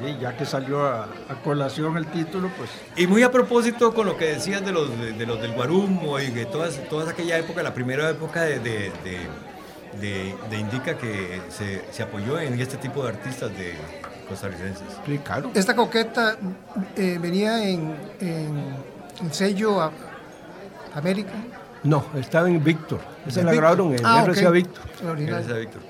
Sí, 0.00 0.16
ya 0.20 0.36
que 0.36 0.44
salió 0.46 0.86
a, 0.86 1.04
a 1.28 1.34
colación 1.42 1.96
el 1.96 2.06
título, 2.06 2.50
pues 2.56 2.70
Y 2.96 3.06
muy 3.08 3.22
a 3.24 3.30
propósito 3.32 3.92
con 3.92 4.06
lo 4.06 4.16
que 4.16 4.26
decían 4.34 4.64
de 4.64 4.72
los, 4.72 4.96
de, 4.98 5.12
de 5.12 5.26
los 5.26 5.40
del 5.42 5.52
Guarumo 5.52 6.20
y 6.20 6.28
de 6.30 6.46
todas, 6.46 6.80
toda 6.88 7.10
aquella 7.10 7.36
época, 7.38 7.62
la 7.62 7.74
primera 7.74 8.08
época 8.08 8.42
de, 8.42 8.58
de, 8.60 8.92
de- 9.04 9.48
de- 10.00 10.34
de 10.50 10.58
Indica 10.58 10.96
que 10.98 11.40
se, 11.48 11.82
se 11.90 12.02
apoyó 12.02 12.38
en 12.38 12.60
este 12.60 12.76
tipo 12.76 13.02
de 13.02 13.08
artistas 13.08 13.50
de 13.56 13.74
costarricenses. 14.28 14.86
Sí, 15.06 15.18
claro. 15.18 15.50
Esta 15.54 15.74
coqueta 15.74 16.36
eh, 16.94 17.18
venía 17.20 17.64
en, 17.68 17.96
en, 18.20 18.74
en 19.20 19.32
sello 19.32 19.80
a- 19.80 19.90
América. 20.94 21.32
No, 21.82 22.04
estaba 22.16 22.48
en 22.48 22.62
Víctor. 22.62 23.00
Esa 23.26 23.40
¿En 23.40 23.46
la 23.46 23.54
grabaron 23.54 23.94
en 23.94 24.04
Ah, 24.04 24.24
RCA 24.26 24.48
ok. 24.48 24.54
Víctor. 24.54 24.82
La 25.04 25.10
original. 25.12 25.42
RCA 25.44 25.54
Víctor. 25.58 25.82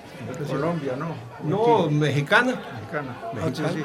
Colombia, 0.48 0.92
¿no? 0.96 1.08
No, 1.42 1.90
mexicana. 1.90 2.60
Mexicana. 2.80 3.16
Mexicana. 3.34 3.68
Ah, 3.68 3.70
sí, 3.72 3.80
sí. 3.80 3.84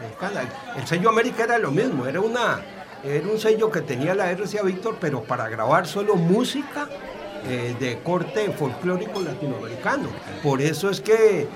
Mexicana. 0.00 0.40
El 0.76 0.86
sello 0.86 1.08
América 1.08 1.44
era 1.44 1.58
lo 1.58 1.70
mismo, 1.70 2.06
era 2.06 2.20
una 2.20 2.60
era 3.04 3.28
un 3.28 3.38
sello 3.38 3.70
que 3.70 3.82
tenía 3.82 4.14
la 4.14 4.32
RCA 4.32 4.62
Víctor, 4.62 4.96
pero 5.00 5.22
para 5.22 5.48
grabar 5.48 5.86
solo 5.86 6.16
música 6.16 6.88
eh, 7.44 7.76
de 7.78 8.00
corte 8.02 8.50
folclórico 8.50 9.20
latinoamericano. 9.20 10.08
Por 10.42 10.60
eso 10.60 10.90
es 10.90 11.00
que 11.00 11.42
eh, 11.42 11.48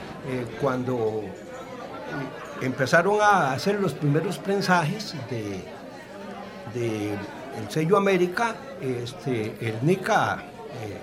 cuando 0.60 1.22
eh, 1.24 2.64
empezaron 2.64 3.20
a 3.20 3.52
hacer 3.52 3.80
los 3.80 3.94
primeros 3.94 4.38
prensajes 4.38 5.14
de, 5.28 5.64
de 6.74 7.16
el 7.58 7.70
sello 7.70 7.96
América, 7.96 8.54
este, 8.80 9.56
el 9.60 9.74
Nica 9.82 10.44
eh, 10.82 10.98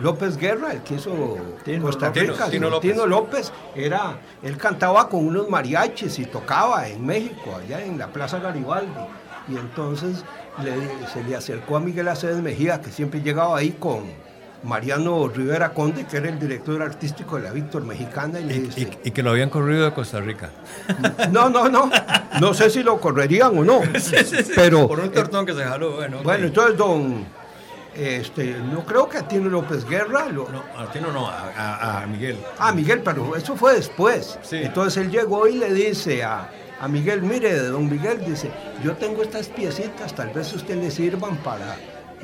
López 0.00 0.36
Guerra, 0.36 0.72
el 0.72 0.82
que 0.82 0.94
hizo 0.94 1.36
Costa 1.80 2.10
Rica, 2.10 2.48
Tino 2.50 2.68
López. 2.70 2.90
Tino 2.92 3.06
López, 3.06 3.52
era, 3.74 4.18
él 4.42 4.56
cantaba 4.56 5.08
con 5.08 5.26
unos 5.26 5.48
mariachis 5.48 6.18
y 6.18 6.24
tocaba 6.26 6.88
en 6.88 7.04
México, 7.06 7.56
allá 7.64 7.84
en 7.84 7.98
la 7.98 8.08
Plaza 8.08 8.38
Garibaldi. 8.40 8.90
Y 9.48 9.56
entonces 9.56 10.24
le- 10.62 11.06
se 11.12 11.22
le 11.22 11.36
acercó 11.36 11.76
a 11.76 11.80
Miguel 11.80 12.08
Aceves 12.08 12.38
Mejía, 12.42 12.80
que 12.80 12.90
siempre 12.90 13.20
llegaba 13.20 13.58
ahí 13.58 13.70
con 13.72 14.04
Mariano 14.62 15.28
Rivera 15.28 15.74
Conde, 15.74 16.06
que 16.06 16.16
era 16.16 16.30
el 16.30 16.38
director 16.38 16.80
artístico 16.80 17.36
de 17.36 17.42
la 17.42 17.52
Víctor 17.52 17.84
Mexicana, 17.84 18.40
y 18.40 18.44
le 18.44 18.54
dice, 18.60 18.88
Y 19.04 19.10
que 19.10 19.22
lo 19.22 19.30
habían 19.30 19.50
corrido 19.50 19.84
de 19.84 19.92
Costa 19.92 20.20
Rica. 20.20 20.50
no, 21.30 21.50
no, 21.50 21.68
no, 21.68 21.90
no 22.40 22.54
sé 22.54 22.70
si 22.70 22.82
lo 22.82 22.98
correrían 22.98 23.56
o 23.58 23.62
no, 23.64 23.80
pero... 24.54 24.88
Por 24.88 25.00
un 25.00 25.10
tortón 25.10 25.44
que 25.44 25.52
se 25.52 25.62
jaló, 25.64 25.92
bueno. 25.96 26.20
Bueno, 26.24 26.46
entonces 26.46 26.78
don, 26.78 27.26
este, 27.96 28.54
no 28.58 28.84
creo 28.84 29.08
que 29.08 29.18
a 29.18 29.28
Tino 29.28 29.48
López 29.48 29.84
Guerra, 29.88 30.26
lo- 30.28 30.48
No, 30.48 30.62
a 30.80 30.90
Tino 30.90 31.12
no, 31.12 31.26
a, 31.28 31.50
a- 31.56 32.02
a 32.02 32.06
Miguel. 32.06 32.38
ah, 32.58 32.72
Miguel, 32.72 33.00
pero 33.04 33.36
eso 33.36 33.56
fue 33.56 33.74
después. 33.74 34.38
Sí. 34.42 34.56
Entonces 34.56 35.02
él 35.04 35.10
llegó 35.10 35.46
y 35.46 35.54
le 35.56 35.72
dice 35.72 36.22
a, 36.24 36.50
a 36.80 36.88
Miguel, 36.88 37.22
mire, 37.22 37.56
don 37.58 37.88
Miguel, 37.88 38.24
dice, 38.24 38.50
yo 38.82 38.94
tengo 38.96 39.22
estas 39.22 39.48
piecitas, 39.48 40.14
tal 40.14 40.30
vez 40.30 40.52
a 40.52 40.56
usted 40.56 40.76
le 40.76 40.90
sirvan 40.90 41.36
para 41.38 41.76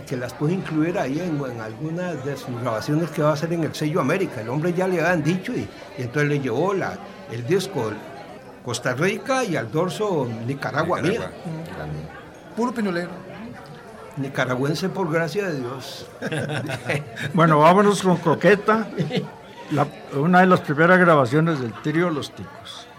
que 0.07 0.16
las 0.16 0.33
pueda 0.33 0.53
incluir 0.55 0.99
ahí 0.99 1.21
en, 1.21 1.41
en 1.45 1.61
algunas 1.61 2.25
de 2.25 2.37
sus 2.37 2.59
grabaciones 2.61 3.11
que 3.11 3.23
va 3.23 3.31
a 3.31 3.33
hacer 3.35 3.53
en 3.53 3.64
el 3.64 3.75
sello 3.75 4.01
América. 4.01 4.41
El 4.41 4.49
hombre 4.49 4.73
ya 4.73 4.89
le 4.89 5.01
habían 5.01 5.23
dicho 5.23 5.53
y, 5.53 5.68
y 5.99 6.03
entonces 6.03 6.29
le 6.31 6.41
llevó 6.41 6.75
la, 6.75 6.99
el 7.31 7.47
disco 7.47 7.93
Costa 8.64 8.95
Rica 8.95 9.45
y 9.45 9.57
al 9.57 9.71
dorso 9.71 10.27
Nicaragua, 10.47 11.01
Nicaragua. 11.01 11.31
mía. 11.47 12.09
Puro 12.57 12.73
pinolero. 12.73 13.11
Nicaragüense 14.16 14.88
por 14.88 15.11
gracia 15.11 15.48
de 15.48 15.61
Dios. 15.61 16.06
Bueno, 17.34 17.58
vámonos 17.58 18.02
con 18.02 18.16
Coqueta, 18.16 18.88
una 20.14 20.40
de 20.40 20.46
las 20.46 20.61
primeras 20.61 20.98
grabaciones 20.98 21.61
del 21.61 21.72
trío 21.82 22.11
Los 22.11 22.34
Ticos. 22.34 22.89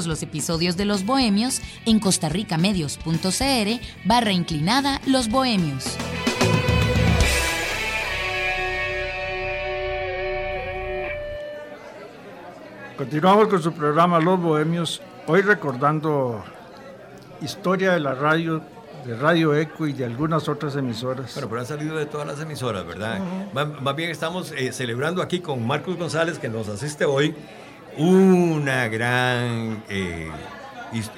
Todos 0.00 0.06
los 0.06 0.22
episodios 0.22 0.78
de 0.78 0.86
Los 0.86 1.04
Bohemios 1.04 1.60
en 1.84 2.00
costarricamedios.cr 2.00 3.80
barra 4.06 4.32
inclinada 4.32 4.98
Los 5.06 5.28
Bohemios. 5.28 5.98
Continuamos 12.96 13.48
con 13.48 13.62
su 13.62 13.72
programa 13.72 14.20
Los 14.20 14.40
Bohemios, 14.40 15.02
hoy 15.26 15.42
recordando 15.42 16.42
historia 17.42 17.92
de 17.92 18.00
la 18.00 18.14
radio, 18.14 18.62
de 19.04 19.16
Radio 19.16 19.54
Eco 19.54 19.86
y 19.86 19.92
de 19.92 20.06
algunas 20.06 20.48
otras 20.48 20.76
emisoras. 20.76 21.34
Bueno, 21.34 21.48
pero 21.50 21.60
han 21.60 21.66
salido 21.66 21.98
de 21.98 22.06
todas 22.06 22.26
las 22.26 22.40
emisoras, 22.40 22.86
¿verdad? 22.86 23.20
más, 23.52 23.68
más 23.82 23.94
bien 23.94 24.08
estamos 24.08 24.50
eh, 24.52 24.72
celebrando 24.72 25.20
aquí 25.20 25.40
con 25.40 25.66
Marcos 25.66 25.98
González, 25.98 26.38
que 26.38 26.48
nos 26.48 26.68
asiste 26.68 27.04
hoy, 27.04 27.34
una 27.96 28.88
gran 28.88 29.82
eh, 29.88 30.30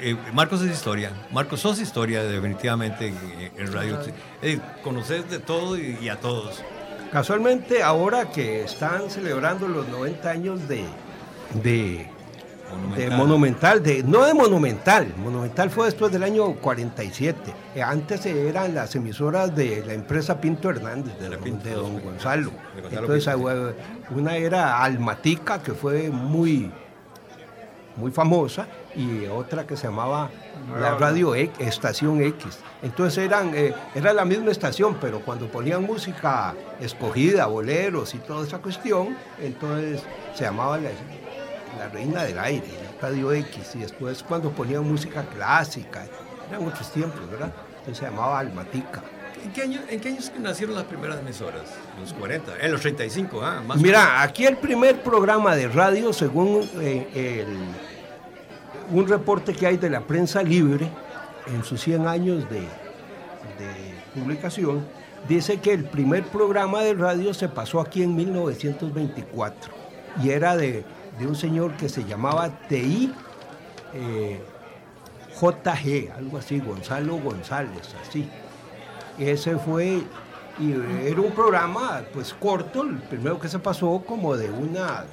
eh, 0.01 0.16
Marcos 0.33 0.62
es 0.62 0.73
historia. 0.73 1.12
Marcos, 1.31 1.61
sos 1.61 1.81
historia 1.81 2.23
definitivamente 2.25 3.09
en, 3.09 3.16
en 3.57 3.73
radio. 3.73 3.99
Eh, 4.43 4.61
conoces 4.83 5.29
de 5.31 5.39
todo 5.39 5.77
y, 5.79 5.99
y, 6.01 6.09
a 6.09 6.16
todos. 6.16 6.62
Casualmente, 7.11 7.83
ahora 7.83 8.31
que 8.31 8.62
están 8.64 9.11
celebrando 9.11 9.68
los 9.68 9.89
90 9.89 10.31
años 10.31 10.68
de, 10.68 10.85
de, 11.62 12.07
Monumental. 12.73 13.11
de 13.11 13.16
Monumental, 13.16 13.83
de, 13.83 14.03
no 14.03 14.25
de 14.25 14.35
Monumental, 14.35 15.14
Monumental 15.16 15.70
fue 15.70 15.87
después 15.87 16.12
del 16.12 16.23
año 16.23 16.55
47. 16.55 17.55
Eh, 17.75 17.83
antes 17.83 18.27
eran 18.27 18.75
las 18.75 18.95
emisoras 18.95 19.55
de 19.55 19.85
la 19.87 19.95
empresa 19.95 20.41
Pinto 20.41 20.70
Hernández, 20.70 21.18
de, 21.18 21.29
de, 21.29 21.39
Pinto, 21.39 21.68
de 21.68 21.75
don 21.75 22.01
Gonzalo. 22.01 22.51
Gonzalo 22.75 23.01
Entonces, 23.01 23.35
Pinto. 23.35 23.75
una 24.11 24.37
era 24.37 24.83
Almatica, 24.83 25.62
que 25.62 25.73
fue 25.73 26.11
muy, 26.11 26.70
muy 27.97 28.11
famosa, 28.11 28.66
y 28.95 29.27
otra 29.27 29.66
que 29.66 29.77
se 29.77 29.85
llamaba 29.87 30.31
la 30.79 30.97
Radio 30.97 31.35
X, 31.35 31.55
Estación 31.59 32.20
X. 32.23 32.59
Entonces 32.83 33.25
eran, 33.25 33.53
eh, 33.55 33.75
era 33.95 34.12
la 34.12 34.25
misma 34.25 34.51
estación, 34.51 34.97
pero 35.01 35.20
cuando 35.20 35.47
ponían 35.47 35.83
música 35.83 36.55
escogida, 36.81 37.47
boleros 37.47 38.14
y 38.14 38.18
toda 38.18 38.47
esa 38.47 38.59
cuestión, 38.59 39.16
entonces 39.41 40.03
se 40.35 40.45
llamaba 40.45 40.79
la, 40.79 40.91
la 41.79 41.89
Reina 41.89 42.25
del 42.25 42.39
Aire, 42.39 42.66
Radio 43.01 43.33
X, 43.33 43.75
y 43.75 43.79
después 43.81 44.23
cuando 44.23 44.51
ponían 44.51 44.89
música 44.89 45.25
clásica, 45.25 46.07
eran 46.49 46.66
otros 46.66 46.91
tiempos, 46.93 47.31
¿verdad? 47.31 47.53
Entonces 47.79 47.99
se 47.99 48.05
llamaba 48.05 48.39
Almatica. 48.39 49.03
¿En 49.45 49.53
qué, 49.53 49.62
año, 49.62 49.81
¿En 49.89 50.01
qué 50.01 50.11
años 50.11 50.31
nacieron 50.39 50.77
las 50.77 50.85
primeras 50.85 51.18
emisoras? 51.18 51.62
Los 52.01 52.12
40, 52.12 52.59
en 52.61 52.70
los 52.70 52.81
35, 52.81 53.41
ah, 53.43 53.61
más 53.66 53.79
Mira, 53.79 54.23
aquí 54.23 54.47
el 54.47 54.57
primer 54.57 55.03
programa 55.03 55.57
de 55.57 55.66
radio, 55.66 56.12
según 56.12 56.68
eh, 56.81 57.09
el 57.14 57.59
un 58.91 59.09
reporte 59.09 59.55
que 59.55 59.66
hay 59.66 59.77
de 59.77 59.91
la 59.91 60.01
prensa 60.01 60.43
libre 60.43 60.89
en 61.47 61.64
sus 61.64 61.81
100 61.83 62.07
años 62.07 62.49
de, 62.51 62.61
de, 62.61 63.93
publicación, 64.14 64.85
dice 65.29 65.59
que 65.59 65.73
el 65.73 65.85
primer 65.85 66.25
programa 66.25 66.83
de 66.83 66.95
radio 66.95 67.33
se 67.33 67.49
pasó 67.49 67.81
aquí 67.81 68.03
en 68.03 68.14
1924 68.14 69.73
y 70.23 70.31
era 70.31 70.57
de, 70.57 70.85
de 71.19 71.27
un 71.27 71.35
señor 71.35 71.77
que 71.77 71.89
se 71.89 72.05
llamaba 72.05 72.49
TI 72.69 73.13
eh, 73.95 74.41
JG, 75.41 76.13
algo 76.17 76.39
así, 76.39 76.61
Gonzalo 76.61 77.17
González, 77.17 77.95
así. 78.01 78.29
Ese 79.19 79.57
fue, 79.57 80.03
y 80.59 80.73
era 81.07 81.21
un 81.21 81.33
programa 81.33 82.03
pues 82.13 82.35
corto, 82.35 82.83
el 82.83 82.97
primero 82.97 83.39
que 83.39 83.49
se 83.49 83.59
pasó 83.59 84.03
como 84.07 84.37
de 84.37 84.51
una, 84.51 85.05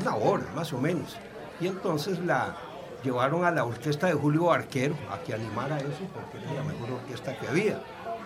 una 0.00 0.14
hora 0.16 0.46
más 0.54 0.72
o 0.72 0.78
menos. 0.78 1.16
Y 1.60 1.66
entonces 1.66 2.18
la, 2.20 2.56
llevaron 3.02 3.44
a 3.44 3.50
la 3.50 3.64
orquesta 3.64 4.06
de 4.06 4.14
Julio 4.14 4.52
Arquero 4.52 4.94
a 5.10 5.18
que 5.18 5.34
animara 5.34 5.78
eso 5.78 6.04
porque 6.14 6.38
era 6.38 6.54
la 6.54 6.64
mejor 6.64 6.92
orquesta 6.92 7.36
que 7.38 7.46
había. 7.46 7.80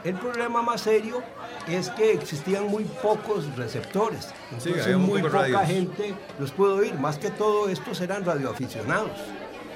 El 0.04 0.16
problema 0.16 0.60
más 0.60 0.82
serio 0.82 1.22
es 1.66 1.88
que 1.90 2.12
existían 2.12 2.66
muy 2.66 2.84
pocos 2.84 3.56
receptores, 3.56 4.28
entonces 4.52 4.84
sí, 4.84 4.94
muy 4.96 5.22
poca 5.22 5.38
radios. 5.38 5.62
gente 5.62 6.14
los 6.38 6.50
pudo 6.52 6.76
oír, 6.76 6.94
más 6.94 7.16
que 7.16 7.30
todo 7.30 7.70
estos 7.70 8.02
eran 8.02 8.22
radioaficionados, 8.22 9.10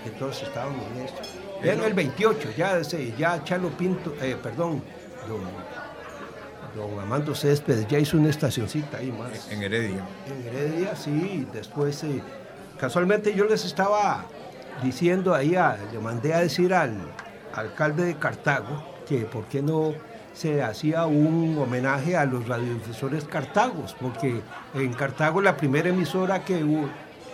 entonces 0.04 0.46
estaban 0.46 0.74
en 0.74 1.04
esto. 1.04 1.22
Ya 1.64 1.72
en 1.72 1.82
el 1.82 1.94
28, 1.94 2.50
ya, 2.58 2.78
ya 3.18 3.42
Chalo 3.42 3.70
Pinto, 3.70 4.14
eh, 4.20 4.36
perdón, 4.42 4.82
don, 5.26 5.40
don 6.76 7.00
Amando 7.00 7.34
Céspedes 7.34 7.88
ya 7.88 7.98
hizo 7.98 8.18
una 8.18 8.28
estacioncita 8.28 8.98
ahí 8.98 9.10
más. 9.10 9.50
En 9.50 9.62
Heredia. 9.62 10.06
En 10.26 10.46
Heredia, 10.46 10.94
sí, 10.94 11.48
después, 11.54 12.04
eh, 12.04 12.22
casualmente 12.78 13.34
yo 13.34 13.46
les 13.46 13.64
estaba 13.64 14.26
diciendo 14.82 15.34
ahí, 15.34 15.56
a, 15.56 15.78
le 15.90 15.98
mandé 15.98 16.34
a 16.34 16.40
decir 16.40 16.74
al 16.74 16.98
alcalde 17.54 18.04
de 18.04 18.14
Cartago 18.16 18.84
que 19.08 19.20
por 19.20 19.46
qué 19.46 19.62
no 19.62 19.94
se 20.38 20.62
hacía 20.62 21.04
un 21.06 21.58
homenaje 21.58 22.16
a 22.16 22.24
los 22.24 22.46
radiodifusores 22.46 23.24
cartagos, 23.24 23.96
porque 24.00 24.40
en 24.72 24.92
Cartago 24.92 25.42
la 25.42 25.56
primera 25.56 25.88
emisora 25.88 26.44
que, 26.44 26.62
hubo, 26.62 26.88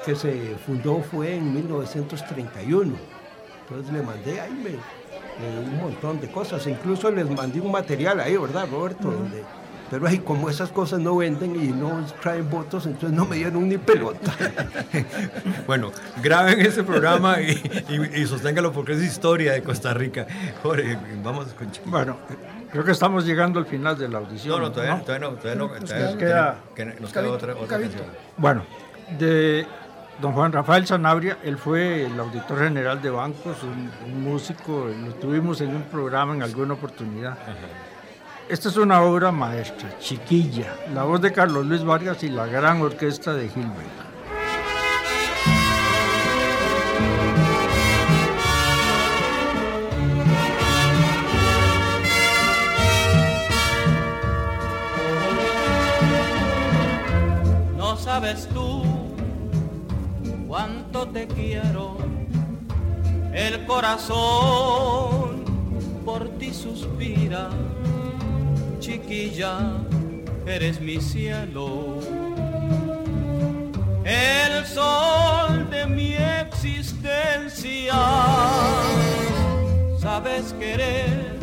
que 0.07 0.17
se 0.17 0.57
fundó 0.65 1.03
fue 1.03 1.35
en 1.35 1.53
1931. 1.53 2.95
Entonces 3.61 3.93
le 3.93 4.03
mandé 4.03 4.41
ahí 4.41 4.53
me, 4.53 4.71
un 5.61 5.77
montón 5.83 6.19
de 6.19 6.31
cosas, 6.31 6.67
incluso 6.67 7.11
les 7.11 7.29
mandé 7.29 7.61
un 7.61 7.73
material 7.73 8.21
ahí, 8.21 8.39
¿verdad, 8.39 8.67
Roberto? 8.71 9.09
Uh 9.09 9.11
-huh. 9.11 9.19
Donde, 9.19 9.43
pero 9.91 10.07
ahí 10.07 10.19
como 10.21 10.49
esas 10.49 10.71
cosas 10.71 10.99
no 10.99 11.19
venden 11.19 11.63
y 11.63 11.69
no 11.69 12.07
traen 12.23 12.49
votos, 12.49 12.87
entonces 12.87 13.13
no 13.13 13.27
me 13.27 13.37
dieron 13.37 13.69
ni 13.69 13.77
pelota. 13.77 14.35
bueno, 15.67 15.93
graben 16.23 16.59
ese 16.63 16.83
programa 16.83 17.39
y, 17.43 17.51
y, 17.91 18.23
y, 18.23 18.27
sosténgalo 18.27 18.73
porque 18.73 18.95
es 18.95 19.03
historia 19.03 19.53
de 19.53 19.63
Costa 19.63 19.93
Rica. 19.93 20.27
Jorge, 20.63 20.97
vamos 21.23 21.47
a 21.47 21.49
escuchar. 21.51 21.85
Bueno, 21.85 22.17
creo 22.75 22.85
que 22.85 22.91
estamos 22.91 23.25
llegando 23.25 23.61
al 23.61 23.67
final 23.67 23.97
de 23.97 24.09
la 24.09 24.19
audición. 24.19 24.61
No, 24.61 24.67
no, 24.67 24.73
todavía 24.73 24.97
no, 24.97 25.03
todavía 25.05 25.29
no. 25.29 25.37
Todavía 25.37 25.55
no 25.55 25.69
nos 25.69 25.85
todavía 25.85 26.19
queda, 26.19 26.57
que 26.75 26.85
nos 26.85 27.13
queda 27.13 27.31
otra, 27.31 27.55
otra 27.55 27.79
canción. 27.79 28.03
Bueno, 28.37 28.65
de 29.17 29.65
don 30.21 30.33
Juan 30.33 30.51
Rafael 30.51 30.85
Sanabria, 30.85 31.39
él 31.45 31.57
fue 31.57 32.07
el 32.07 32.19
auditor 32.19 32.59
general 32.59 33.01
de 33.01 33.11
bancos, 33.11 33.63
un, 33.63 33.91
un 34.13 34.25
músico, 34.25 34.89
lo 34.89 35.15
tuvimos 35.15 35.61
en 35.61 35.69
un 35.69 35.83
programa 35.85 36.35
en 36.35 36.43
alguna 36.43 36.75
oportunidad. 36.75 37.35
Ajá. 37.35 37.55
Esta 38.49 38.69
es 38.69 38.77
una 38.77 39.03
obra 39.03 39.31
maestra, 39.31 39.97
chiquilla, 40.01 40.75
la 40.93 41.05
voz 41.05 41.21
de 41.21 41.33
Carlos 41.33 41.65
Luis 41.65 41.85
Vargas 41.85 42.25
y 42.25 42.29
la 42.29 42.47
gran 42.47 42.83
orquesta 42.83 43.35
de 43.35 43.49
Gilbert. 43.49 44.14
Sabes 58.15 58.49
tú 58.55 58.85
cuánto 60.47 61.09
te 61.09 61.27
quiero, 61.27 61.99
el 63.33 63.67
corazón 63.67 65.43
por 66.05 66.29
ti 66.39 66.55
suspira. 66.55 67.51
Chiquilla, 68.79 69.59
eres 70.47 70.81
mi 70.81 71.01
cielo. 71.01 71.99
El 74.05 74.65
sol 74.65 75.69
de 75.69 75.85
mi 75.85 76.15
existencia, 76.15 77.95
sabes 79.99 80.53
querer 80.61 81.37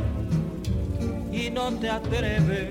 y 1.34 1.50
no 1.50 1.70
te 1.82 1.90
atreves 1.90 2.70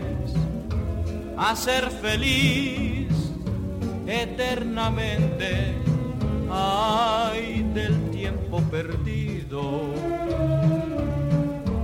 a 1.37 1.55
ser 1.55 1.91
feliz 1.91 2.90
eternamente. 4.11 5.75
Ay, 6.51 7.65
del 7.73 8.11
tiempo 8.11 8.61
perdido 8.71 9.81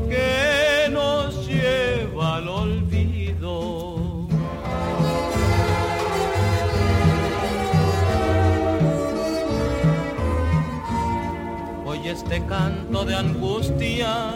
que 0.08 0.88
nos 0.90 1.46
lleva 1.46 2.36
al 2.38 2.48
olvido. 2.48 4.26
Hoy 11.84 12.08
este 12.08 12.44
canto 12.46 13.04
de 13.04 13.14
angustia 13.14 14.34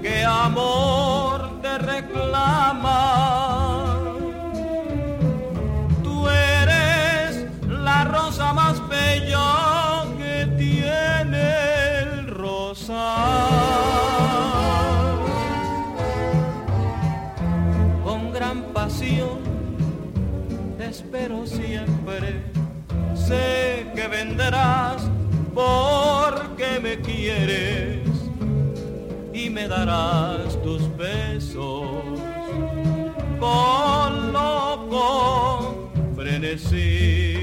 que 0.00 0.24
amor 0.24 1.60
te 1.60 1.78
reclama. 1.78 3.41
Pasión 18.82 19.38
te 20.76 20.86
espero 20.86 21.46
siempre. 21.46 22.42
Sé 23.14 23.86
que 23.94 24.08
vendrás 24.08 25.08
porque 25.54 26.80
me 26.82 26.98
quieres 27.00 28.08
y 29.32 29.50
me 29.50 29.68
darás 29.68 30.60
tus 30.64 30.82
besos 30.96 32.18
con 33.38 34.32
loco 34.32 35.92
frenesí. 36.16 37.41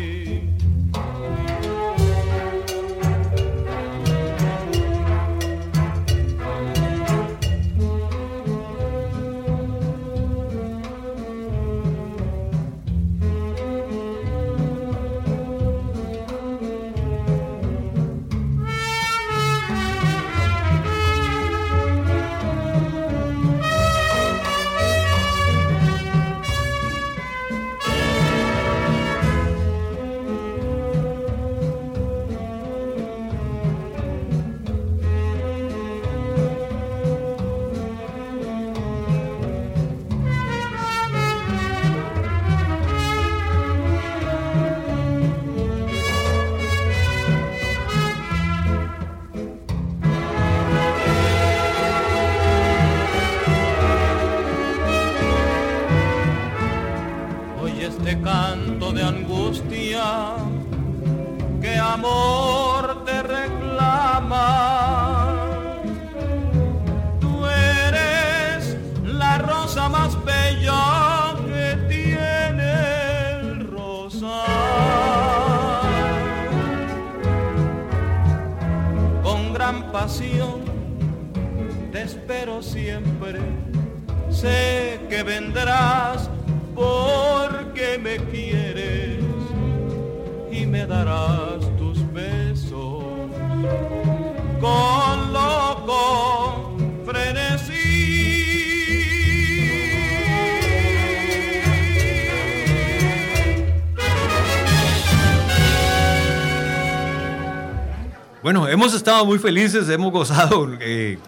Bueno, 108.41 108.69
hemos 108.69 108.93
estado 108.93 109.25
muy 109.25 109.37
felices, 109.37 109.89
hemos 109.89 110.13
gozado 110.13 110.69
eh, 110.79 111.19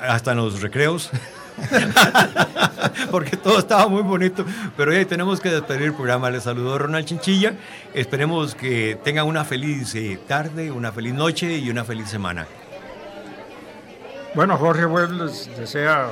hasta 0.00 0.32
en 0.32 0.38
los 0.38 0.60
recreos. 0.60 1.10
Porque 3.10 3.36
todo 3.36 3.60
estaba 3.60 3.86
muy 3.86 4.02
bonito. 4.02 4.44
Pero 4.76 4.90
hoy 4.90 5.04
tenemos 5.04 5.40
que 5.40 5.48
despedir 5.50 5.82
el 5.82 5.94
programa. 5.94 6.28
Les 6.28 6.42
saludo 6.42 6.76
Ronald 6.76 7.06
Chinchilla. 7.06 7.54
Esperemos 7.94 8.56
que 8.56 8.98
tengan 9.04 9.26
una 9.26 9.44
feliz 9.44 9.94
eh, 9.94 10.18
tarde, 10.26 10.72
una 10.72 10.90
feliz 10.90 11.14
noche 11.14 11.56
y 11.56 11.70
una 11.70 11.84
feliz 11.84 12.08
semana. 12.08 12.46
Bueno, 14.34 14.58
Jorge 14.58 14.86
Web 14.86 15.12
les 15.12 15.56
desea 15.56 16.10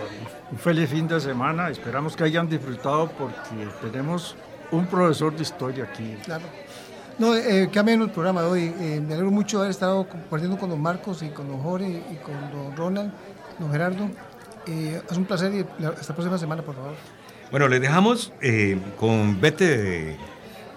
un 0.52 0.58
feliz 0.58 0.88
fin 0.88 1.08
de 1.08 1.20
semana. 1.20 1.68
Esperamos 1.68 2.14
que 2.14 2.22
hayan 2.22 2.48
disfrutado 2.48 3.10
porque 3.10 3.68
tenemos 3.82 4.36
un 4.70 4.86
profesor 4.86 5.34
de 5.34 5.42
historia 5.42 5.84
aquí. 5.84 6.16
Claro. 6.24 6.44
No, 7.18 7.36
eh, 7.36 7.68
qué 7.70 7.78
ameno 7.78 8.04
el 8.04 8.10
programa 8.10 8.42
de 8.42 8.48
hoy. 8.48 8.74
Eh, 8.80 9.00
me 9.00 9.14
alegro 9.14 9.30
mucho 9.30 9.58
de 9.58 9.62
haber 9.64 9.70
estado 9.70 10.08
compartiendo 10.08 10.58
con 10.58 10.70
don 10.70 10.82
Marcos 10.82 11.22
y 11.22 11.28
con 11.28 11.48
don 11.48 11.60
Jorge 11.60 12.02
y 12.10 12.16
con 12.16 12.34
don 12.50 12.76
Ronald, 12.76 13.12
don 13.58 13.70
Gerardo. 13.70 14.10
Eh, 14.66 15.00
es 15.08 15.16
un 15.16 15.24
placer 15.24 15.52
y 15.54 15.60
hasta 15.84 16.08
la 16.08 16.14
próxima 16.14 16.38
semana, 16.38 16.62
por 16.62 16.74
favor. 16.74 16.94
Bueno, 17.50 17.68
les 17.68 17.80
dejamos 17.80 18.32
eh, 18.40 18.80
con 18.98 19.40
Vete 19.40 19.64
de, 19.64 20.04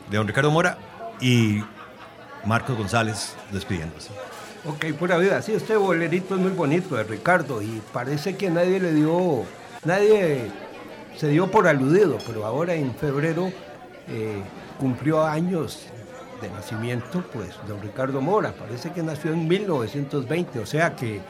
de 0.10 0.18
don 0.18 0.28
Ricardo 0.28 0.52
Mora 0.52 0.78
y 1.20 1.64
Marcos 2.46 2.78
González 2.78 3.36
despidiéndose. 3.52 4.12
Ok, 4.66 4.94
pura 5.00 5.18
vida. 5.18 5.42
Sí, 5.42 5.54
este 5.54 5.76
bolerito 5.76 6.36
es 6.36 6.42
muy 6.42 6.52
bonito 6.52 6.96
de 6.96 7.04
Ricardo 7.04 7.64
y 7.64 7.82
parece 7.92 8.36
que 8.38 8.52
nadie 8.52 8.80
le 8.80 8.94
dio, 8.94 9.44
nadie 9.86 10.52
se 11.16 11.30
dio 11.30 11.50
por 11.50 11.68
aludido, 11.68 12.20
pero 12.28 12.46
ahora 12.46 12.76
en 12.76 12.94
febrero 12.94 13.52
eh, 14.08 14.42
cumplió 14.78 15.26
años 15.26 15.88
de 16.42 16.50
nacimiento, 16.50 17.24
pues, 17.34 17.50
don 17.68 17.82
Ricardo 17.82 18.22
Mora. 18.22 18.54
Parece 18.54 18.92
que 18.92 19.04
nació 19.04 19.34
en 19.34 19.48
1920, 19.48 20.60
o 20.60 20.66
sea 20.66 20.96
que 20.96 21.22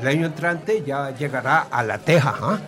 el 0.00 0.06
año 0.06 0.26
entrante 0.26 0.82
ya 0.86 1.10
llegará 1.10 1.60
a 1.70 1.82
la 1.82 1.98
teja. 1.98 2.34
¿ah? 2.40 2.58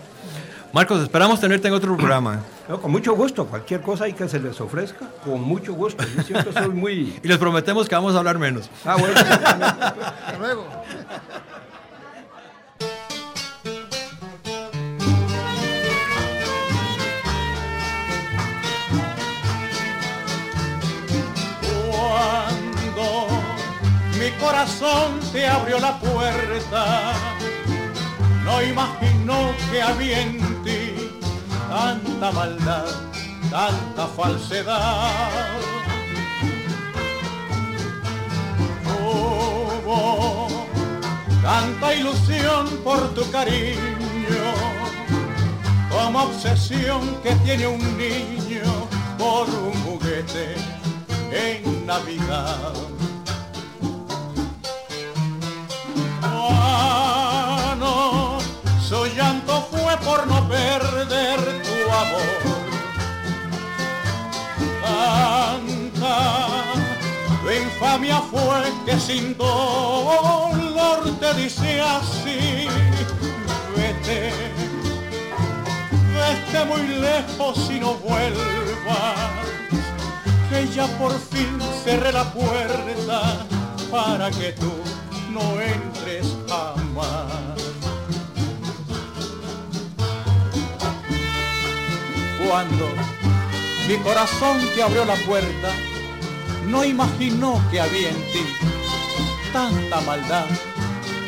Marcos, 0.73 1.03
esperamos 1.03 1.41
tenerte 1.41 1.69
en 1.69 1.75
otro 1.75 1.97
programa. 1.97 2.41
No, 2.69 2.79
con 2.83 2.91
mucho 2.91 3.15
gusto, 3.15 3.47
cualquier 3.47 3.81
cosa 3.81 4.05
ahí 4.05 4.13
que 4.13 4.29
se 4.29 4.39
les 4.39 4.61
ofrezca, 4.61 5.07
con 5.25 5.41
mucho 5.41 5.73
gusto. 5.73 6.05
Yo 6.15 6.23
siempre 6.23 6.53
soy 6.53 6.69
muy... 6.69 7.19
Y 7.23 7.27
les 7.27 7.39
prometemos 7.39 7.89
que 7.89 7.95
vamos 7.95 8.15
a 8.15 8.19
hablar 8.19 8.39
menos. 8.39 8.69
Ah, 8.85 8.97
bueno. 8.99 9.15
Hasta 9.19 10.39
luego. 10.39 10.67
Corazón 24.39 25.21
te 25.33 25.47
abrió 25.47 25.79
la 25.79 25.99
puerta, 25.99 27.13
no 28.45 28.63
imaginó 28.63 29.53
que 29.71 29.83
había 29.83 30.23
en 30.23 30.63
ti 30.63 31.11
tanta 31.69 32.33
maldad, 32.33 32.87
tanta 33.51 34.07
falsedad. 34.07 35.59
Hubo 39.01 40.49
tanta 41.43 41.95
ilusión 41.95 42.69
por 42.85 43.15
tu 43.15 43.31
cariño, 43.31 44.53
como 45.91 46.23
obsesión 46.25 47.17
que 47.23 47.35
tiene 47.37 47.67
un 47.67 47.99
niño 47.99 48.63
por 49.19 49.49
un 49.49 49.73
juguete 49.85 50.55
en 51.33 51.87
Navidad. 51.87 52.98
Llanto 59.19 59.67
fue 59.73 59.97
por 60.05 60.27
no 60.29 60.49
perder 60.49 61.41
tu 61.67 61.79
amor. 62.03 62.39
Tanta 64.81 66.17
tu 67.43 67.51
infamia 67.51 68.21
fue 68.31 68.63
que 68.87 68.97
sin 69.01 69.37
dolor 69.37 71.01
te 71.19 71.35
dice 71.35 71.81
así, 71.81 72.69
vete, 73.77 74.33
vete 76.15 76.65
muy 76.67 76.87
lejos 76.87 77.71
y 77.71 77.81
no 77.81 77.95
vuelvas 77.95 79.19
que 80.49 80.69
ya 80.69 80.87
por 80.99 81.13
fin 81.19 81.59
cerré 81.85 82.13
la 82.13 82.33
puerta 82.33 83.47
para 83.91 84.31
que 84.31 84.53
tú 84.53 84.73
no 85.33 85.61
entres 85.61 86.37
jamás. 86.49 87.48
Cuando 92.49 92.89
mi 93.87 93.99
corazón 93.99 94.59
te 94.75 94.83
abrió 94.83 95.05
la 95.05 95.17
puerta, 95.27 95.71
no 96.67 96.83
imaginó 96.83 97.63
que 97.71 97.79
había 97.79 98.09
en 98.09 98.17
ti 98.33 98.41
tanta 99.53 100.01
maldad, 100.01 100.47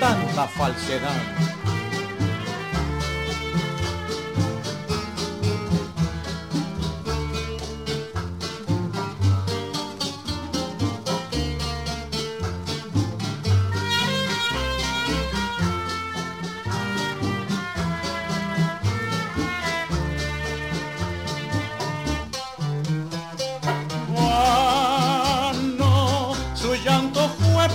tanta 0.01 0.49
falsedad. 0.49 1.60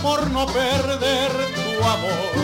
Por 0.05 0.29
no 0.29 0.45
perder 0.45 1.31
tu 1.57 1.83
amor. 1.83 2.35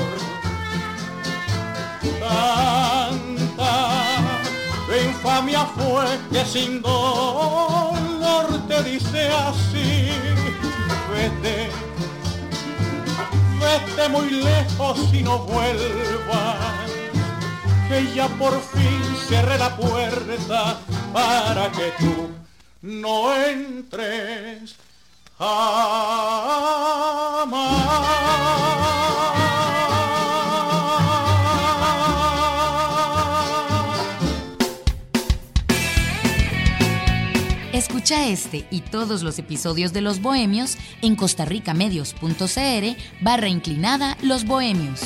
Tanta 2.20 3.74
tu 4.88 4.93
infamia 5.07 5.64
fue 5.78 6.05
que 6.32 6.43
sin 6.43 6.82
dolor 6.82 8.47
te 8.68 8.82
dice 8.82 9.28
así, 9.30 10.09
vete, 11.12 11.70
vete 13.62 14.09
muy 14.09 14.32
lejos 14.32 14.97
y 15.14 15.22
no 15.22 15.38
vuelvas, 15.53 16.89
que 17.88 18.12
ya 18.16 18.28
por 18.39 18.59
fin 18.59 19.01
cerré 19.30 19.59
la 19.59 19.78
puerta 19.78 20.80
para 21.14 21.72
que 21.72 21.93
tú 21.99 22.32
no 22.82 23.36
entres. 23.36 24.76
Escucha 37.73 38.27
este 38.27 38.67
y 38.69 38.81
todos 38.81 39.23
los 39.23 39.39
episodios 39.39 39.93
de 39.93 40.01
Los 40.01 40.21
Bohemios 40.21 40.77
en 41.01 41.15
costarricamedios.cr 41.15 42.95
barra 43.21 43.49
inclinada 43.49 44.19
Los 44.21 44.45
Bohemios. 44.45 45.01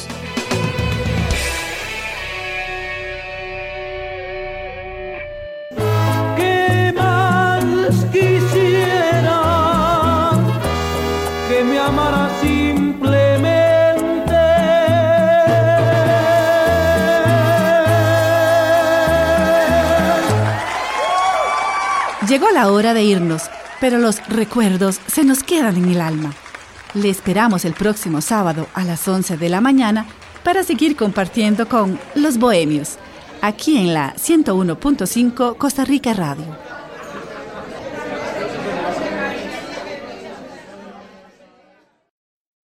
¿Qué 6.35 6.93
más 6.93 8.05
llamara 11.85 12.29
simplemente. 12.41 13.55
Llegó 22.27 22.49
la 22.51 22.71
hora 22.71 22.93
de 22.93 23.03
irnos, 23.03 23.43
pero 23.79 23.99
los 23.99 24.27
recuerdos 24.27 24.99
se 25.07 25.23
nos 25.23 25.43
quedan 25.43 25.77
en 25.77 25.89
el 25.91 26.01
alma. 26.01 26.33
Le 26.95 27.09
esperamos 27.09 27.65
el 27.65 27.73
próximo 27.73 28.21
sábado 28.21 28.67
a 28.73 28.83
las 28.83 29.07
11 29.07 29.37
de 29.37 29.49
la 29.49 29.61
mañana 29.61 30.07
para 30.43 30.63
seguir 30.63 30.95
compartiendo 30.95 31.67
con 31.67 31.99
Los 32.15 32.37
Bohemios, 32.37 32.97
aquí 33.41 33.77
en 33.77 33.93
la 33.93 34.15
101.5 34.15 35.57
Costa 35.57 35.85
Rica 35.85 36.13
Radio. 36.13 36.74